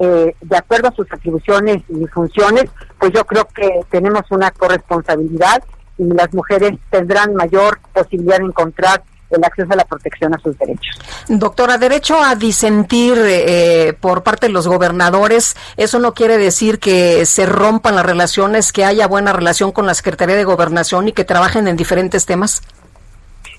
eh, 0.00 0.34
de 0.40 0.56
acuerdo 0.56 0.88
a 0.88 0.92
sus 0.92 1.10
atribuciones 1.10 1.82
y 1.88 2.06
funciones, 2.08 2.64
pues 2.98 3.12
yo 3.14 3.24
creo 3.24 3.46
que 3.46 3.80
tenemos 3.90 4.30
una 4.30 4.50
corresponsabilidad 4.50 5.62
y 5.96 6.04
las 6.04 6.34
mujeres 6.34 6.72
tendrán 6.90 7.34
mayor 7.34 7.80
posibilidad 7.94 8.38
de 8.38 8.44
encontrar 8.44 9.02
el 9.30 9.44
acceso 9.44 9.72
a 9.72 9.76
la 9.76 9.84
protección 9.84 10.34
a 10.34 10.38
sus 10.38 10.58
derechos. 10.58 10.98
Doctora, 11.28 11.78
derecho 11.78 12.22
a 12.22 12.34
disentir 12.34 13.16
eh, 13.18 13.96
por 14.00 14.22
parte 14.22 14.46
de 14.46 14.52
los 14.52 14.66
gobernadores, 14.66 15.56
¿eso 15.76 15.98
no 15.98 16.14
quiere 16.14 16.38
decir 16.38 16.78
que 16.78 17.26
se 17.26 17.46
rompan 17.46 17.96
las 17.96 18.06
relaciones, 18.06 18.72
que 18.72 18.84
haya 18.84 19.06
buena 19.06 19.32
relación 19.32 19.72
con 19.72 19.86
la 19.86 19.94
Secretaría 19.94 20.36
de 20.36 20.44
Gobernación 20.44 21.08
y 21.08 21.12
que 21.12 21.24
trabajen 21.24 21.68
en 21.68 21.76
diferentes 21.76 22.26
temas? 22.26 22.62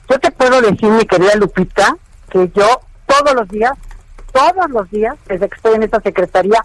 Yo 0.09 0.19
te 0.19 0.31
puedo 0.31 0.61
decir, 0.61 0.89
mi 0.89 1.05
querida 1.05 1.35
Lupita, 1.35 1.95
que 2.29 2.49
yo 2.55 2.81
todos 3.05 3.35
los 3.35 3.47
días, 3.47 3.73
todos 4.33 4.69
los 4.69 4.89
días, 4.89 5.15
desde 5.27 5.47
que 5.47 5.55
estoy 5.55 5.75
en 5.75 5.83
esta 5.83 6.01
Secretaría, 6.01 6.63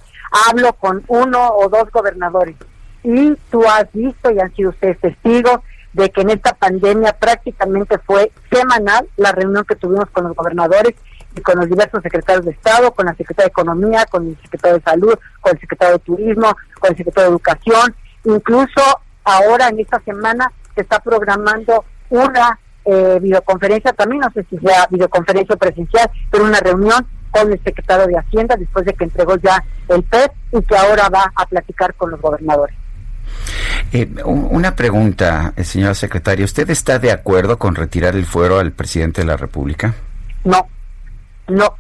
hablo 0.49 0.73
con 0.75 1.05
uno 1.09 1.49
o 1.49 1.69
dos 1.69 1.91
gobernadores. 1.91 2.57
Y 3.03 3.35
tú 3.51 3.63
has 3.67 3.91
visto 3.93 4.31
y 4.31 4.41
han 4.41 4.55
sido 4.55 4.71
ustedes 4.71 4.99
testigos 4.99 5.61
de 5.95 6.11
que 6.11 6.21
en 6.21 6.31
esta 6.31 6.53
pandemia 6.55 7.13
prácticamente 7.13 7.99
fue 7.99 8.31
semanal 8.53 9.09
la 9.17 9.33
reunión 9.33 9.65
que 9.65 9.77
tuvimos 9.77 10.11
con 10.11 10.25
los 10.25 10.37
gobernadores 10.37 10.95
y 11.37 11.41
con 11.41 11.59
los 11.59 11.69
diversos 11.69 12.03
secretarios 12.03 12.45
de 12.45 12.53
Estado, 12.53 12.93
con 12.93 13.07
la 13.07 13.15
secretaria 13.15 13.47
de 13.47 13.51
Economía, 13.51 14.05
con 14.07 14.29
el 14.29 14.39
secretario 14.43 14.79
de 14.79 14.85
Salud, 14.85 15.15
con 15.41 15.55
el 15.55 15.61
secretario 15.61 15.95
de 15.95 16.05
Turismo, 16.05 16.57
con 16.81 16.91
el 16.91 16.97
secretario 16.97 17.31
de 17.31 17.35
Educación. 17.37 17.95
Incluso 18.25 18.83
ahora 19.25 19.69
en 19.69 19.81
esta 19.81 20.01
semana 20.01 20.51
se 20.75 20.83
está 20.83 20.99
programando 20.99 21.85
una 22.11 22.59
eh, 22.85 23.19
videoconferencia, 23.21 23.93
también 23.93 24.21
no 24.21 24.31
sé 24.33 24.45
si 24.51 24.59
sea 24.59 24.87
videoconferencia 24.91 25.57
presencial, 25.57 26.11
pero 26.31 26.45
una 26.45 26.61
reunión 26.61 27.07
con 27.31 27.53
el 27.53 27.63
secretario 27.65 28.07
de 28.07 28.19
Hacienda 28.19 28.57
después 28.57 28.85
de 28.85 28.95
que 28.95 29.05
entregó 29.05 29.37
ya 29.37 29.65
el 29.89 30.03
PEP 30.05 30.33
y 30.53 30.63
que 30.63 30.77
ahora 30.77 31.09
va 31.09 31.33
a 31.35 31.47
platicar 31.47 31.95
con 31.95 32.11
los 32.11 32.21
gobernadores. 32.21 32.77
Eh, 33.93 34.09
una 34.25 34.75
pregunta, 34.75 35.53
eh, 35.57 35.65
señora 35.65 35.95
secretaria. 35.95 36.45
¿Usted 36.45 36.69
está 36.71 36.99
de 36.99 37.13
acuerdo 37.13 37.59
con 37.59 37.75
retirar 37.75 38.17
el 38.17 38.27
fuero 38.27 38.59
al 38.59 38.73
presidente 38.73 39.21
de 39.21 39.27
la 39.27 39.37
República? 39.37 39.95
No, 40.45 40.67
no, 41.49 41.77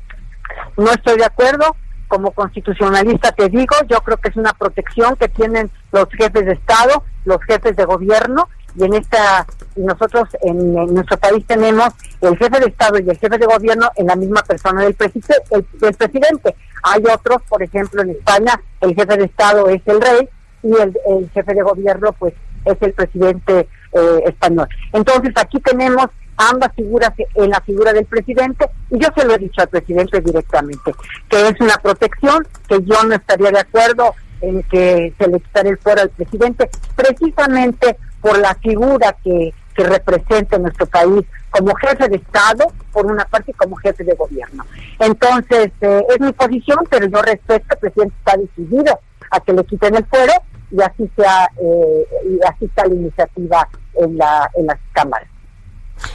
no 0.77 0.91
estoy 0.93 1.19
de 1.19 1.25
acuerdo. 1.25 1.77
Como 2.07 2.31
constitucionalista 2.31 3.33
te 3.33 3.49
digo, 3.49 3.75
yo 3.89 4.01
creo 4.03 4.19
que 4.19 4.29
es 4.29 4.37
una 4.37 4.53
protección 4.53 5.17
que 5.17 5.29
tienen 5.29 5.71
los 5.91 6.07
jefes 6.11 6.47
de 6.47 6.53
Estado, 6.53 7.03
los 7.25 7.43
jefes 7.45 7.75
de 7.75 7.85
gobierno, 7.85 8.49
y 8.77 8.85
en 8.85 8.95
esta, 8.95 9.47
nosotros 9.77 10.29
en, 10.43 10.75
nuestro 10.95 11.17
país 11.17 11.45
tenemos 11.47 11.89
el 12.21 12.37
jefe 12.37 12.61
de 12.61 12.67
Estado 12.67 12.99
y 12.99 13.09
el 13.09 13.19
jefe 13.19 13.39
de 13.39 13.47
gobierno 13.47 13.91
en 13.97 14.07
la 14.07 14.17
misma 14.17 14.43
persona 14.43 14.83
del, 14.83 14.97
del 14.97 15.95
presidente. 15.95 16.55
Hay 16.83 17.03
otros, 17.13 17.43
por 17.49 17.63
ejemplo, 17.63 18.03
en 18.03 18.11
España, 18.11 18.61
el 18.81 18.95
jefe 18.95 19.17
de 19.17 19.25
Estado 19.25 19.69
es 19.69 19.83
el 19.87 20.01
rey 20.01 20.29
y 20.65 20.73
el, 20.81 21.31
jefe 21.33 21.55
de 21.55 21.63
gobierno 21.63 22.13
pues 22.19 22.35
es 22.65 22.77
el 22.81 22.93
presidente 22.95 23.69
eh, 23.93 24.23
español. 24.27 24.67
Entonces 24.93 25.33
aquí 25.37 25.61
tenemos 25.61 26.07
ambas 26.37 26.73
figuras 26.75 27.11
en 27.35 27.51
la 27.51 27.61
figura 27.61 27.93
del 27.93 28.07
presidente 28.07 28.69
y 28.91 28.99
yo 28.99 29.09
se 29.17 29.25
lo 29.25 29.35
he 29.35 29.39
dicho 29.39 29.61
al 29.61 29.69
presidente 29.69 30.21
directamente, 30.21 30.93
que 31.29 31.49
es 31.49 31.61
una 31.61 31.77
protección, 31.77 32.47
que 32.67 32.79
yo 32.83 33.05
no 33.05 33.15
estaría 33.15 33.51
de 33.51 33.61
acuerdo 33.61 34.15
en 34.41 34.63
que 34.65 35.15
se 35.19 35.29
le 35.29 35.41
quitara 35.41 35.69
el 35.69 35.79
fuero 35.79 36.03
al 36.03 36.11
presidente, 36.11 36.69
precisamente 36.97 37.97
por 38.21 38.39
la 38.39 38.55
figura 38.57 39.15
que, 39.23 39.53
que 39.77 39.85
representa 39.85 40.59
nuestro 40.59 40.87
país 40.87 41.25
como 41.51 41.73
jefe 41.77 42.09
de 42.09 42.17
Estado, 42.17 42.67
por 42.93 43.07
una 43.07 43.25
parte, 43.27 43.53
y 43.53 43.55
como 43.55 43.77
jefe 43.77 44.03
de 44.03 44.15
gobierno. 44.15 44.65
Entonces, 44.99 45.71
eh, 45.83 46.05
es 46.09 46.21
mi 46.21 46.33
posición, 46.33 46.79
pero 46.91 47.07
yo 47.07 47.23
respeto, 47.23 47.67
el 47.71 47.79
presidente 47.79 48.15
está 48.19 48.37
decidido 48.37 48.99
a 49.31 49.41
que 49.41 49.53
le 49.53 49.65
quiten 49.65 49.95
el 49.95 50.05
fuero 50.07 50.33
y 50.71 50.83
así 50.83 51.11
sea 51.17 51.49
eh, 51.61 52.07
y 52.25 52.39
así 52.47 52.65
está 52.65 52.87
la 52.87 52.95
iniciativa 52.95 53.69
en 53.95 54.17
la 54.17 54.51
en 54.55 54.67
las 54.67 54.79
cámaras. 54.93 55.29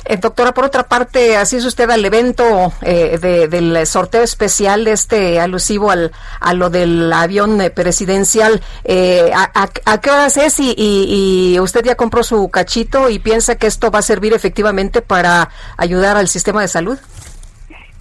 Eh, 0.05 0.17
doctora, 0.17 0.53
por 0.53 0.65
otra 0.65 0.83
parte, 0.83 1.37
así 1.37 1.57
usted 1.57 1.89
al 1.89 2.03
evento 2.03 2.73
eh, 2.81 3.17
del 3.19 3.85
sorteo 3.85 4.23
especial 4.23 4.87
este 4.87 5.39
alusivo 5.39 5.91
al, 5.91 6.11
a 6.39 6.53
lo 6.53 6.69
del 6.69 7.11
avión 7.11 7.61
presidencial. 7.73 8.61
Eh, 8.83 9.31
a, 9.33 9.97
qué 9.99 10.11
horas 10.11 10.37
es? 10.37 10.59
Y, 10.59 10.75
y, 10.77 11.59
usted 11.59 11.83
ya 11.83 11.95
compró 11.95 12.23
su 12.23 12.49
cachito 12.49 13.09
y 13.09 13.19
piensa 13.19 13.55
que 13.55 13.67
esto 13.67 13.91
va 13.91 13.99
a 13.99 14.03
servir 14.03 14.33
efectivamente 14.33 15.01
para 15.01 15.49
ayudar 15.77 16.17
al 16.17 16.27
sistema 16.27 16.61
de 16.61 16.67
salud? 16.67 16.97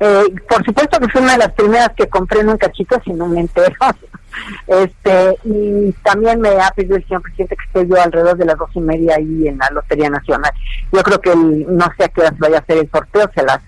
Eh, 0.00 0.24
por 0.48 0.64
supuesto 0.64 1.00
que 1.00 1.08
fue 1.08 1.20
una 1.20 1.32
de 1.32 1.38
las 1.38 1.52
primeras 1.52 1.90
que 1.96 2.08
compré 2.08 2.40
en 2.40 2.50
un 2.50 2.56
cachito, 2.56 3.00
si 3.04 3.12
no 3.12 3.26
me 3.26 3.40
entero. 3.40 3.74
este 4.66 5.36
Y 5.44 5.92
también 6.04 6.40
me 6.40 6.50
ha 6.50 6.70
pedido 6.70 6.96
el 6.96 7.06
señor 7.06 7.22
presidente 7.22 7.56
que 7.56 7.64
esté 7.64 7.88
yo 7.88 8.00
alrededor 8.00 8.36
de 8.36 8.44
las 8.44 8.58
dos 8.58 8.70
y 8.74 8.80
media 8.80 9.16
ahí 9.16 9.48
en 9.48 9.58
la 9.58 9.68
Lotería 9.70 10.10
Nacional. 10.10 10.52
Yo 10.92 11.02
creo 11.02 11.20
que 11.20 11.34
no 11.34 11.86
sé 11.96 12.04
a 12.04 12.08
qué 12.08 12.20
horas 12.20 12.38
vaya 12.38 12.56
a 12.58 12.60
hacer 12.60 12.78
el 12.78 12.90
sorteo, 12.90 13.28
se 13.34 13.42
las 13.42 13.60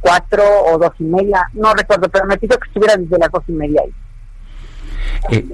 cuatro 0.00 0.42
o 0.66 0.78
dos 0.78 0.92
y 0.98 1.04
media, 1.04 1.46
no 1.52 1.74
recuerdo, 1.74 2.08
pero 2.08 2.26
me 2.26 2.38
pidió 2.38 2.58
que 2.58 2.68
estuviera 2.68 2.96
desde 2.96 3.18
las 3.18 3.30
dos 3.30 3.44
y 3.48 3.52
media 3.52 3.82
ahí. 3.82 3.92
Eh, 5.30 5.46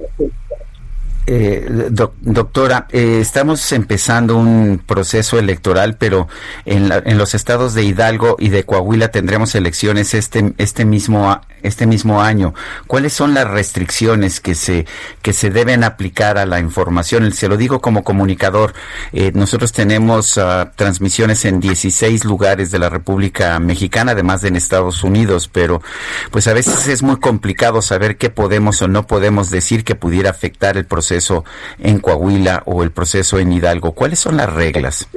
eh, 1.26 1.66
doctora, 1.90 2.86
eh, 2.92 3.18
estamos 3.20 3.72
empezando 3.72 4.36
un 4.36 4.80
proceso 4.84 5.38
electoral, 5.38 5.96
pero 5.98 6.28
en, 6.64 6.92
en, 6.92 7.18
los 7.18 7.34
estados 7.34 7.74
de 7.74 7.82
Hidalgo 7.82 8.36
y 8.38 8.50
de 8.50 8.64
Coahuila 8.64 9.08
tendremos 9.08 9.54
elecciones 9.54 10.14
este 10.14 10.54
este 10.58 10.84
mismo 10.84 11.40
este 11.66 11.86
mismo 11.86 12.22
año. 12.22 12.54
¿Cuáles 12.86 13.12
son 13.12 13.34
las 13.34 13.48
restricciones 13.48 14.40
que 14.40 14.54
se 14.54 14.86
que 15.22 15.32
se 15.32 15.50
deben 15.50 15.84
aplicar 15.84 16.38
a 16.38 16.46
la 16.46 16.60
información? 16.60 17.30
Se 17.32 17.48
lo 17.48 17.56
digo 17.56 17.80
como 17.80 18.04
comunicador. 18.04 18.72
Eh, 19.12 19.32
nosotros 19.34 19.72
tenemos 19.72 20.36
uh, 20.36 20.68
transmisiones 20.76 21.44
en 21.44 21.60
16 21.60 22.24
lugares 22.24 22.70
de 22.70 22.78
la 22.78 22.88
República 22.88 23.58
Mexicana, 23.58 24.12
además 24.12 24.42
de 24.42 24.46
en 24.46 24.56
Estados 24.56 25.02
Unidos, 25.04 25.48
pero 25.52 25.82
pues 26.30 26.46
a 26.46 26.52
veces 26.52 26.86
es 26.86 27.02
muy 27.02 27.16
complicado 27.16 27.82
saber 27.82 28.16
qué 28.16 28.30
podemos 28.30 28.80
o 28.82 28.88
no 28.88 29.06
podemos 29.06 29.50
decir 29.50 29.84
que 29.84 29.94
pudiera 29.94 30.30
afectar 30.30 30.76
el 30.76 30.86
proceso 30.86 31.44
en 31.78 31.98
Coahuila 32.00 32.62
o 32.66 32.82
el 32.82 32.90
proceso 32.92 33.38
en 33.38 33.52
Hidalgo? 33.52 33.92
¿Cuáles 33.92 34.18
son 34.18 34.36
las 34.36 34.52
reglas? 34.52 35.08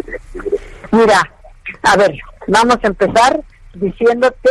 Mira, 0.91 1.31
a 1.83 1.97
ver, 1.97 2.17
vamos 2.47 2.77
a 2.83 2.87
empezar 2.87 3.39
diciéndote 3.73 4.49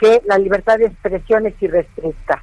que 0.00 0.22
la 0.24 0.38
libertad 0.38 0.78
de 0.78 0.86
expresión 0.86 1.46
es 1.46 1.54
irrestricta. 1.60 2.42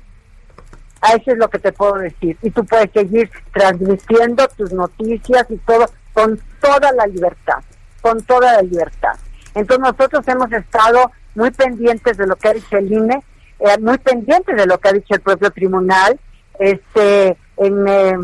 A 1.02 1.14
eso 1.14 1.32
es 1.32 1.38
lo 1.38 1.50
que 1.50 1.60
te 1.60 1.74
puedo 1.74 1.96
decir. 1.96 2.38
Y 2.42 2.52
tú 2.52 2.64
puedes 2.66 2.92
seguir 2.92 3.30
transmitiendo 3.52 4.48
tus 4.56 4.72
noticias 4.72 5.46
y 5.50 5.58
todo 5.58 5.86
con 6.14 6.40
toda 6.62 6.92
la 6.94 7.08
libertad, 7.08 7.60
con 8.02 8.22
toda 8.24 8.54
la 8.54 8.62
libertad. 8.62 9.16
Entonces 9.54 9.80
nosotros 9.80 10.28
hemos 10.28 10.52
estado 10.52 11.12
muy 11.36 11.52
pendientes 11.52 12.18
de 12.18 12.28
lo 12.28 12.36
que 12.36 12.48
ha 12.48 12.54
dicho 12.54 12.78
el 12.78 12.92
INE, 12.92 13.24
eh, 13.60 13.78
muy 13.80 13.98
pendientes 13.98 14.56
de 14.56 14.66
lo 14.66 14.80
que 14.80 14.90
ha 14.90 14.94
dicho 14.94 15.16
el 15.16 15.22
propio 15.22 15.52
tribunal, 15.52 16.20
este, 16.60 17.38
en 17.58 17.88
eh, 17.88 18.18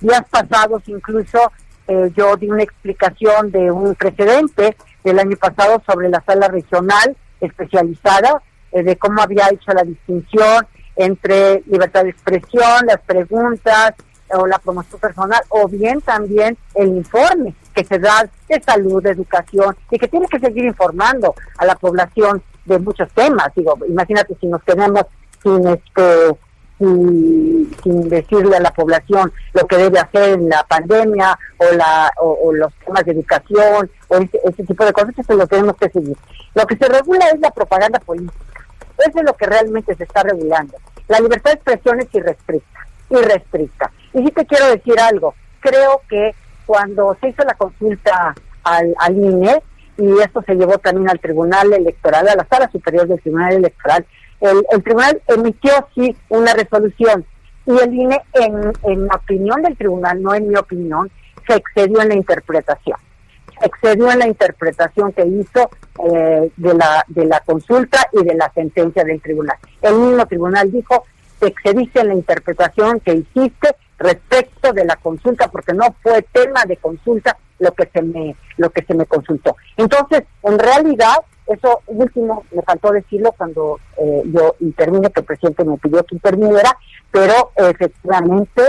días 0.00 0.22
pasados 0.30 0.82
incluso 0.86 1.52
eh, 1.86 2.10
yo 2.14 2.36
di 2.36 2.50
una 2.50 2.62
explicación 2.62 3.50
de 3.50 3.70
un 3.70 3.94
precedente 3.94 4.76
del 5.04 5.18
año 5.18 5.36
pasado 5.36 5.82
sobre 5.86 6.10
la 6.10 6.22
sala 6.26 6.48
regional 6.48 7.16
especializada, 7.40 8.42
eh, 8.72 8.82
de 8.82 8.96
cómo 8.96 9.22
había 9.22 9.48
hecho 9.50 9.72
la 9.72 9.82
distinción 9.82 10.66
entre 10.96 11.62
libertad 11.66 12.04
de 12.04 12.10
expresión, 12.10 12.86
las 12.86 13.00
preguntas 13.00 13.94
o 14.30 14.46
la 14.46 14.58
promoción 14.58 15.00
personal, 15.00 15.40
o 15.48 15.68
bien 15.68 16.00
también 16.00 16.56
el 16.74 16.88
informe 16.88 17.54
que 17.74 17.84
se 17.84 17.98
da 17.98 18.28
de 18.48 18.62
salud, 18.62 19.02
de 19.02 19.10
educación, 19.10 19.76
y 19.90 19.98
que 19.98 20.08
tiene 20.08 20.26
que 20.26 20.38
seguir 20.38 20.64
informando 20.64 21.34
a 21.56 21.64
la 21.64 21.76
población 21.76 22.42
de 22.66 22.78
muchos 22.78 23.08
temas. 23.12 23.48
Digo, 23.54 23.78
imagínate 23.88 24.36
si 24.40 24.46
nos 24.46 24.62
quedamos 24.64 25.04
sin 25.42 25.66
este 25.68 26.36
sin, 26.78 28.08
decirle 28.08 28.56
a 28.56 28.60
la 28.60 28.70
población 28.70 29.32
lo 29.52 29.66
que 29.66 29.76
debe 29.76 29.98
hacer 29.98 30.34
en 30.34 30.48
la 30.48 30.64
pandemia 30.64 31.36
o, 31.58 31.74
la, 31.74 32.10
o, 32.20 32.52
los 32.52 32.72
temas 32.84 33.04
de 33.04 33.12
educación 33.12 33.90
o 34.08 34.16
ese, 34.16 34.64
tipo 34.64 34.84
de 34.84 34.92
cosas, 34.92 35.14
eso 35.18 35.34
lo 35.34 35.46
tenemos 35.46 35.76
que 35.76 35.90
seguir. 35.90 36.16
Lo 36.54 36.66
que 36.66 36.76
se 36.76 36.88
regula 36.88 37.26
es 37.34 37.40
la 37.40 37.50
propaganda 37.50 37.98
política. 38.00 38.57
Eso 38.98 39.18
es 39.18 39.24
lo 39.24 39.34
que 39.34 39.46
realmente 39.46 39.94
se 39.94 40.04
está 40.04 40.22
regulando. 40.22 40.76
La 41.08 41.20
libertad 41.20 41.50
de 41.50 41.56
expresión 41.56 42.00
es 42.00 42.14
irrestricta, 42.14 42.86
irrestricta. 43.10 43.90
Y 44.12 44.24
sí 44.24 44.30
te 44.30 44.46
quiero 44.46 44.66
decir 44.66 44.98
algo, 45.00 45.34
creo 45.60 46.02
que 46.08 46.34
cuando 46.66 47.16
se 47.20 47.28
hizo 47.28 47.42
la 47.44 47.54
consulta 47.54 48.34
al, 48.64 48.94
al 48.98 49.16
INE, 49.16 49.62
y 49.96 50.18
esto 50.20 50.42
se 50.42 50.54
llevó 50.54 50.78
también 50.78 51.10
al 51.10 51.18
Tribunal 51.18 51.72
Electoral, 51.72 52.28
a 52.28 52.36
la 52.36 52.46
Sala 52.46 52.70
Superior 52.70 53.08
del 53.08 53.20
Tribunal 53.20 53.54
Electoral, 53.54 54.06
el, 54.40 54.82
tribunal 54.84 55.20
emitió 55.26 55.72
sí 55.94 56.16
una 56.28 56.54
resolución 56.54 57.24
y 57.66 57.76
el 57.76 57.92
INE, 57.92 58.20
en, 58.34 58.72
en 58.84 59.12
opinión 59.12 59.62
del 59.62 59.76
tribunal, 59.76 60.22
no 60.22 60.34
en 60.34 60.48
mi 60.48 60.56
opinión, 60.56 61.10
se 61.46 61.56
excedió 61.56 62.00
en 62.00 62.08
la 62.08 62.14
interpretación. 62.14 62.98
Excedió 63.62 64.10
en 64.10 64.20
la 64.20 64.26
interpretación 64.26 65.12
que 65.12 65.26
hizo 65.26 65.70
eh, 66.04 66.50
de, 66.56 66.74
la, 66.74 67.04
de 67.08 67.24
la 67.24 67.40
consulta 67.40 68.08
y 68.12 68.24
de 68.24 68.34
la 68.34 68.50
sentencia 68.52 69.04
del 69.04 69.20
tribunal. 69.20 69.56
El 69.82 69.94
mismo 69.94 70.26
tribunal 70.26 70.70
dijo, 70.70 71.04
te 71.38 71.48
excediste 71.48 72.00
en 72.00 72.08
la 72.08 72.14
interpretación 72.14 73.00
que 73.00 73.14
hiciste 73.14 73.74
respecto 73.98 74.72
de 74.72 74.84
la 74.84 74.96
consulta, 74.96 75.48
porque 75.48 75.72
no 75.72 75.94
fue 76.02 76.22
tema 76.22 76.64
de 76.64 76.76
consulta 76.76 77.36
lo 77.58 77.72
que 77.72 77.88
se 77.92 78.02
me, 78.02 78.36
lo 78.56 78.70
que 78.70 78.84
se 78.84 78.94
me 78.94 79.06
consultó. 79.06 79.56
Entonces, 79.76 80.22
en 80.42 80.58
realidad, 80.58 81.16
eso 81.46 81.80
último 81.86 82.44
me 82.52 82.62
faltó 82.62 82.92
decirlo 82.92 83.32
cuando 83.36 83.80
eh, 83.96 84.22
yo 84.26 84.54
intervine, 84.60 85.10
que 85.10 85.20
el 85.20 85.26
presidente 85.26 85.64
me 85.64 85.78
pidió 85.78 86.04
que 86.04 86.14
interviniera, 86.14 86.76
pero 87.10 87.52
efectivamente 87.56 88.62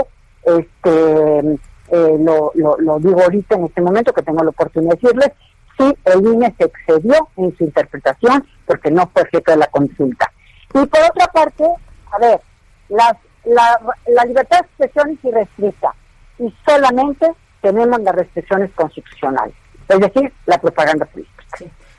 este 0.44 1.58
eh, 1.90 2.16
lo, 2.20 2.52
lo, 2.54 2.98
digo 2.98 3.20
ahorita 3.20 3.56
en 3.56 3.64
este 3.64 3.80
momento 3.80 4.12
que 4.12 4.22
tengo 4.22 4.42
la 4.42 4.50
oportunidad 4.50 4.92
de 4.92 5.00
decirles, 5.00 5.32
sí, 5.78 5.94
el 6.04 6.26
INE 6.26 6.54
se 6.58 6.64
excedió 6.64 7.28
en 7.36 7.56
su 7.56 7.64
interpretación 7.64 8.46
porque 8.66 8.90
no 8.90 9.08
fue 9.12 9.22
objeto 9.22 9.52
de 9.52 9.58
la 9.58 9.66
consulta. 9.66 10.30
Y 10.74 10.86
por 10.86 11.00
otra 11.00 11.26
parte, 11.32 11.64
a 12.12 12.18
ver, 12.18 12.40
las, 12.88 13.14
la, 13.44 13.80
la 14.06 14.24
libertad 14.24 14.60
de 14.60 14.66
expresión 14.66 15.10
es 15.10 15.24
irrestricta 15.24 15.94
y 16.38 16.54
solamente 16.64 17.32
tenemos 17.60 18.00
las 18.00 18.14
restricciones 18.14 18.70
constitucionales, 18.72 19.54
es 19.88 20.00
decir, 20.00 20.32
la 20.46 20.58
propaganda 20.58 21.06
política. 21.06 21.44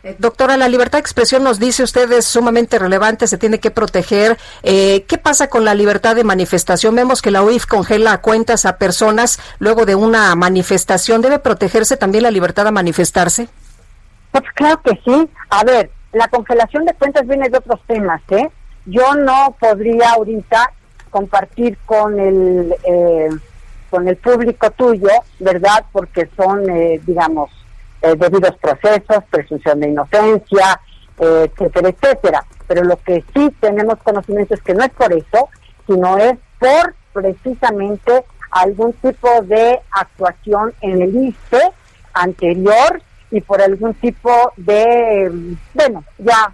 Eh, 0.04 0.16
doctora, 0.18 0.58
la 0.58 0.68
libertad 0.68 0.98
de 0.98 1.02
expresión 1.02 1.44
nos 1.44 1.60
dice 1.60 1.84
usted 1.84 2.12
es 2.12 2.26
sumamente 2.26 2.80
relevante, 2.80 3.28
se 3.28 3.38
tiene 3.38 3.60
que 3.60 3.70
proteger. 3.70 4.38
Eh, 4.64 5.06
¿Qué 5.08 5.18
pasa 5.20 5.48
con 5.48 5.64
la 5.64 5.76
libertad 5.76 6.16
de 6.16 6.24
manifestación? 6.24 6.96
Vemos 6.96 7.22
que 7.22 7.30
la 7.30 7.44
UIF 7.44 7.68
congela 7.68 8.20
cuentas 8.20 8.66
a 8.66 8.78
personas 8.78 9.40
luego 9.60 9.86
de 9.86 9.94
una 9.94 10.34
manifestación. 10.36 11.22
¿Debe 11.22 11.38
protegerse 11.38 11.98
también 11.98 12.24
la 12.24 12.32
libertad 12.32 12.66
de 12.66 12.72
manifestarse? 12.72 13.48
Pues 14.32 14.44
claro 14.56 14.82
que 14.82 15.00
sí. 15.06 15.30
A 15.50 15.64
ver, 15.64 15.92
la 16.14 16.28
congelación 16.30 16.86
de 16.86 16.94
cuentas 16.96 17.28
viene 17.28 17.50
de 17.50 17.58
otros 17.58 17.80
temas, 17.86 18.22
¿eh? 18.30 18.50
Yo 18.88 19.14
no 19.14 19.56
podría 19.60 20.12
ahorita 20.14 20.74
compartir 21.12 21.78
con 21.86 22.20
el 22.20 22.74
eh, 22.84 23.30
con 23.92 24.08
el 24.08 24.16
público 24.16 24.72
tuyo, 24.72 25.10
¿verdad? 25.40 25.86
Porque 25.92 26.28
son, 26.38 26.64
digamos, 27.06 27.52
eh, 28.02 28.16
debidos 28.16 28.56
procesos, 28.58 29.24
presunción 29.30 29.80
de 29.80 29.90
inocencia, 29.90 30.80
eh, 31.20 31.50
etcétera, 31.52 31.90
etcétera. 31.90 32.46
Pero 32.68 32.84
lo 32.84 32.98
que 32.98 33.24
sí 33.34 33.52
tenemos 33.60 34.00
conocimiento 34.00 34.54
es 34.54 34.62
que 34.62 34.74
no 34.74 34.84
es 34.84 34.92
por 34.92 35.14
eso, 35.14 35.50
sino 35.88 36.18
es 36.18 36.38
por 36.60 36.96
precisamente 37.14 38.24
algún 38.52 38.94
tipo 38.94 39.42
de 39.44 39.80
actuación 39.92 40.74
en 40.82 41.02
el 41.02 41.16
ICE 41.16 41.62
anterior 42.14 43.02
y 43.30 43.42
por 43.42 43.62
algún 43.62 43.94
tipo 43.96 44.32
de, 44.58 45.56
bueno, 45.74 46.04
ya 46.18 46.54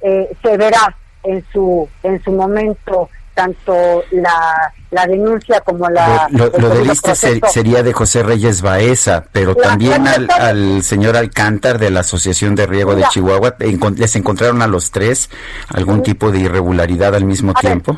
eh, 0.00 0.30
se 0.42 0.56
verá 0.56 0.96
en 1.22 1.44
su 1.52 1.88
en 2.02 2.22
su 2.22 2.32
momento 2.32 3.08
tanto 3.38 4.02
la, 4.10 4.74
la 4.90 5.06
denuncia 5.06 5.60
como 5.60 5.88
la... 5.88 6.26
Lo, 6.32 6.50
del 6.50 6.90
ISTE 6.90 7.14
sería 7.46 7.84
de 7.84 7.92
José 7.92 8.24
Reyes 8.24 8.62
Baeza, 8.62 9.26
pero 9.30 9.54
también 9.54 10.08
al, 10.08 10.82
señor 10.82 11.16
Alcántar 11.16 11.78
de 11.78 11.90
la 11.90 12.00
Asociación 12.00 12.56
de 12.56 12.66
Riego 12.66 12.96
de 12.96 13.04
Chihuahua, 13.04 13.54
¿les 13.94 14.16
encontraron 14.16 14.60
a 14.60 14.66
los 14.66 14.90
tres 14.90 15.30
algún 15.68 16.02
tipo 16.02 16.32
de 16.32 16.40
irregularidad 16.40 17.14
al 17.14 17.26
mismo 17.26 17.54
tiempo? 17.54 17.96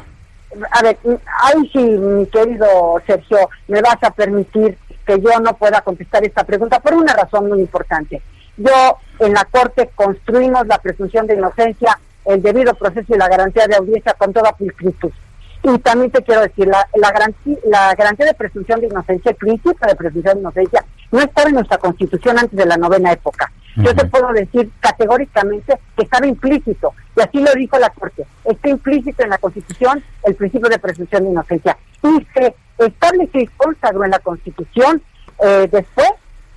a 0.73 0.83
ver, 0.83 0.99
ahí 1.43 1.71
sí, 1.73 1.79
mi 1.79 2.27
querido 2.27 3.01
Sergio, 3.07 3.39
me 3.69 3.81
vas 3.81 3.97
a 4.03 4.11
permitir 4.11 4.77
que 5.07 5.19
yo 5.21 5.41
no 5.41 5.57
pueda 5.57 5.81
contestar 5.81 6.23
esta 6.25 6.45
pregunta 6.45 6.81
por 6.81 6.93
una 6.93 7.15
razón 7.15 7.49
muy 7.49 7.61
importante. 7.61 8.21
Yo 8.59 8.99
en 9.21 9.33
la 9.33 9.47
Corte 9.47 9.91
construimos 9.95 10.67
la 10.67 10.77
presunción 10.79 11.27
de 11.27 11.35
inocencia, 11.35 11.99
el 12.27 12.43
debido 12.43 12.75
proceso 12.75 13.15
y 13.15 13.17
la 13.17 13.29
garantía 13.29 13.67
de 13.69 13.77
audiencia 13.77 14.13
con 14.19 14.35
toda 14.35 14.53
pulcritud. 14.53 15.13
Y 15.63 15.79
también 15.79 16.11
te 16.11 16.23
quiero 16.23 16.41
decir, 16.41 16.67
la, 16.67 16.89
la, 16.95 17.11
garantía, 17.11 17.57
la 17.65 17.95
garantía 17.95 18.27
de 18.27 18.35
presunción 18.35 18.81
de 18.81 18.87
inocencia, 18.87 19.31
el 19.31 19.37
principio 19.37 19.87
de 19.87 19.95
presunción 19.95 20.35
de 20.35 20.41
inocencia, 20.41 20.85
no 21.11 21.21
estaba 21.21 21.49
en 21.49 21.55
nuestra 21.57 21.79
constitución 21.79 22.39
antes 22.39 22.57
de 22.57 22.67
la 22.67 22.77
novena 22.77 23.13
época. 23.13 23.53
Yo 23.77 23.95
te 23.95 24.05
puedo 24.07 24.33
decir 24.33 24.71
categóricamente 24.81 25.79
que 25.97 26.03
estaba 26.03 26.27
implícito, 26.27 26.93
y 27.17 27.21
así 27.21 27.41
lo 27.41 27.53
dijo 27.55 27.79
la 27.79 27.91
Corte, 27.91 28.27
está 28.45 28.69
implícito 28.69 29.23
en 29.23 29.31
la 29.31 29.39
Constitución 29.39 30.03
el 30.25 30.35
principio 30.35 30.69
de 30.69 30.79
presunción 30.79 31.25
de 31.25 31.31
inocencia. 31.31 31.77
Y 32.03 32.27
se 32.35 32.55
establece 32.79 33.43
y 33.43 33.47
consagró 33.47 34.05
en 34.05 34.11
la 34.11 34.19
Constitución 34.19 35.03
eh, 35.43 35.69
después 35.71 36.11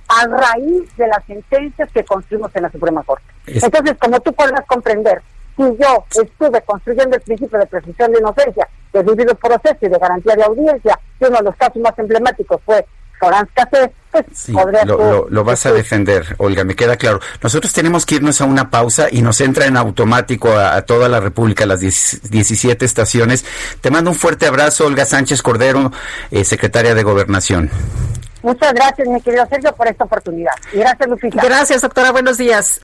a 0.08 0.26
raíz 0.26 0.96
de 0.96 1.06
las 1.06 1.24
sentencias 1.24 1.88
que 1.92 2.04
construimos 2.04 2.54
en 2.54 2.62
la 2.62 2.70
Suprema 2.70 3.02
Corte. 3.02 3.24
Entonces, 3.46 3.96
como 3.98 4.20
tú 4.20 4.32
podrás 4.32 4.66
comprender, 4.66 5.22
si 5.56 5.62
yo 5.62 6.04
estuve 6.20 6.60
construyendo 6.62 7.16
el 7.16 7.22
principio 7.22 7.58
de 7.58 7.66
presunción 7.66 8.12
de 8.12 8.18
inocencia, 8.18 8.68
de 8.94 9.02
debido 9.02 9.34
proceso 9.34 9.76
y 9.80 9.88
de 9.88 9.98
garantía 9.98 10.36
de 10.36 10.44
audiencia, 10.44 10.98
que 11.18 11.26
uno 11.26 11.38
de 11.38 11.44
los 11.44 11.56
casos 11.56 11.76
más 11.82 11.98
emblemáticos 11.98 12.60
fue 12.64 12.86
Florence 13.18 13.52
Cassés, 13.54 13.90
pues 14.10 14.24
sí, 14.32 14.52
lo, 14.86 15.28
lo, 15.28 15.44
vas 15.44 15.66
a 15.66 15.72
defender, 15.72 16.36
Olga, 16.38 16.64
me 16.64 16.74
queda 16.74 16.96
claro. 16.96 17.20
Nosotros 17.42 17.72
tenemos 17.72 18.06
que 18.06 18.16
irnos 18.16 18.40
a 18.40 18.44
una 18.44 18.70
pausa 18.70 19.06
y 19.10 19.22
nos 19.22 19.40
entra 19.40 19.66
en 19.66 19.76
automático 19.76 20.56
a, 20.56 20.82
toda 20.82 21.08
la 21.08 21.20
República, 21.20 21.66
las 21.66 21.80
17 21.80 22.84
estaciones. 22.84 23.44
Te 23.80 23.90
mando 23.90 24.10
un 24.10 24.16
fuerte 24.16 24.46
abrazo, 24.46 24.86
Olga 24.86 25.04
Sánchez 25.04 25.42
Cordero, 25.42 25.90
eh, 26.30 26.44
secretaria 26.44 26.94
de 26.94 27.02
Gobernación. 27.02 27.70
Muchas 28.42 28.74
gracias, 28.74 29.08
mi 29.08 29.20
querido 29.22 29.46
Sergio, 29.48 29.74
por 29.74 29.88
esta 29.88 30.04
oportunidad. 30.04 30.52
Y 30.72 30.78
gracias, 30.78 31.08
Lupita. 31.08 31.42
Gracias, 31.42 31.82
doctora. 31.82 32.12
Buenos 32.12 32.36
días. 32.36 32.83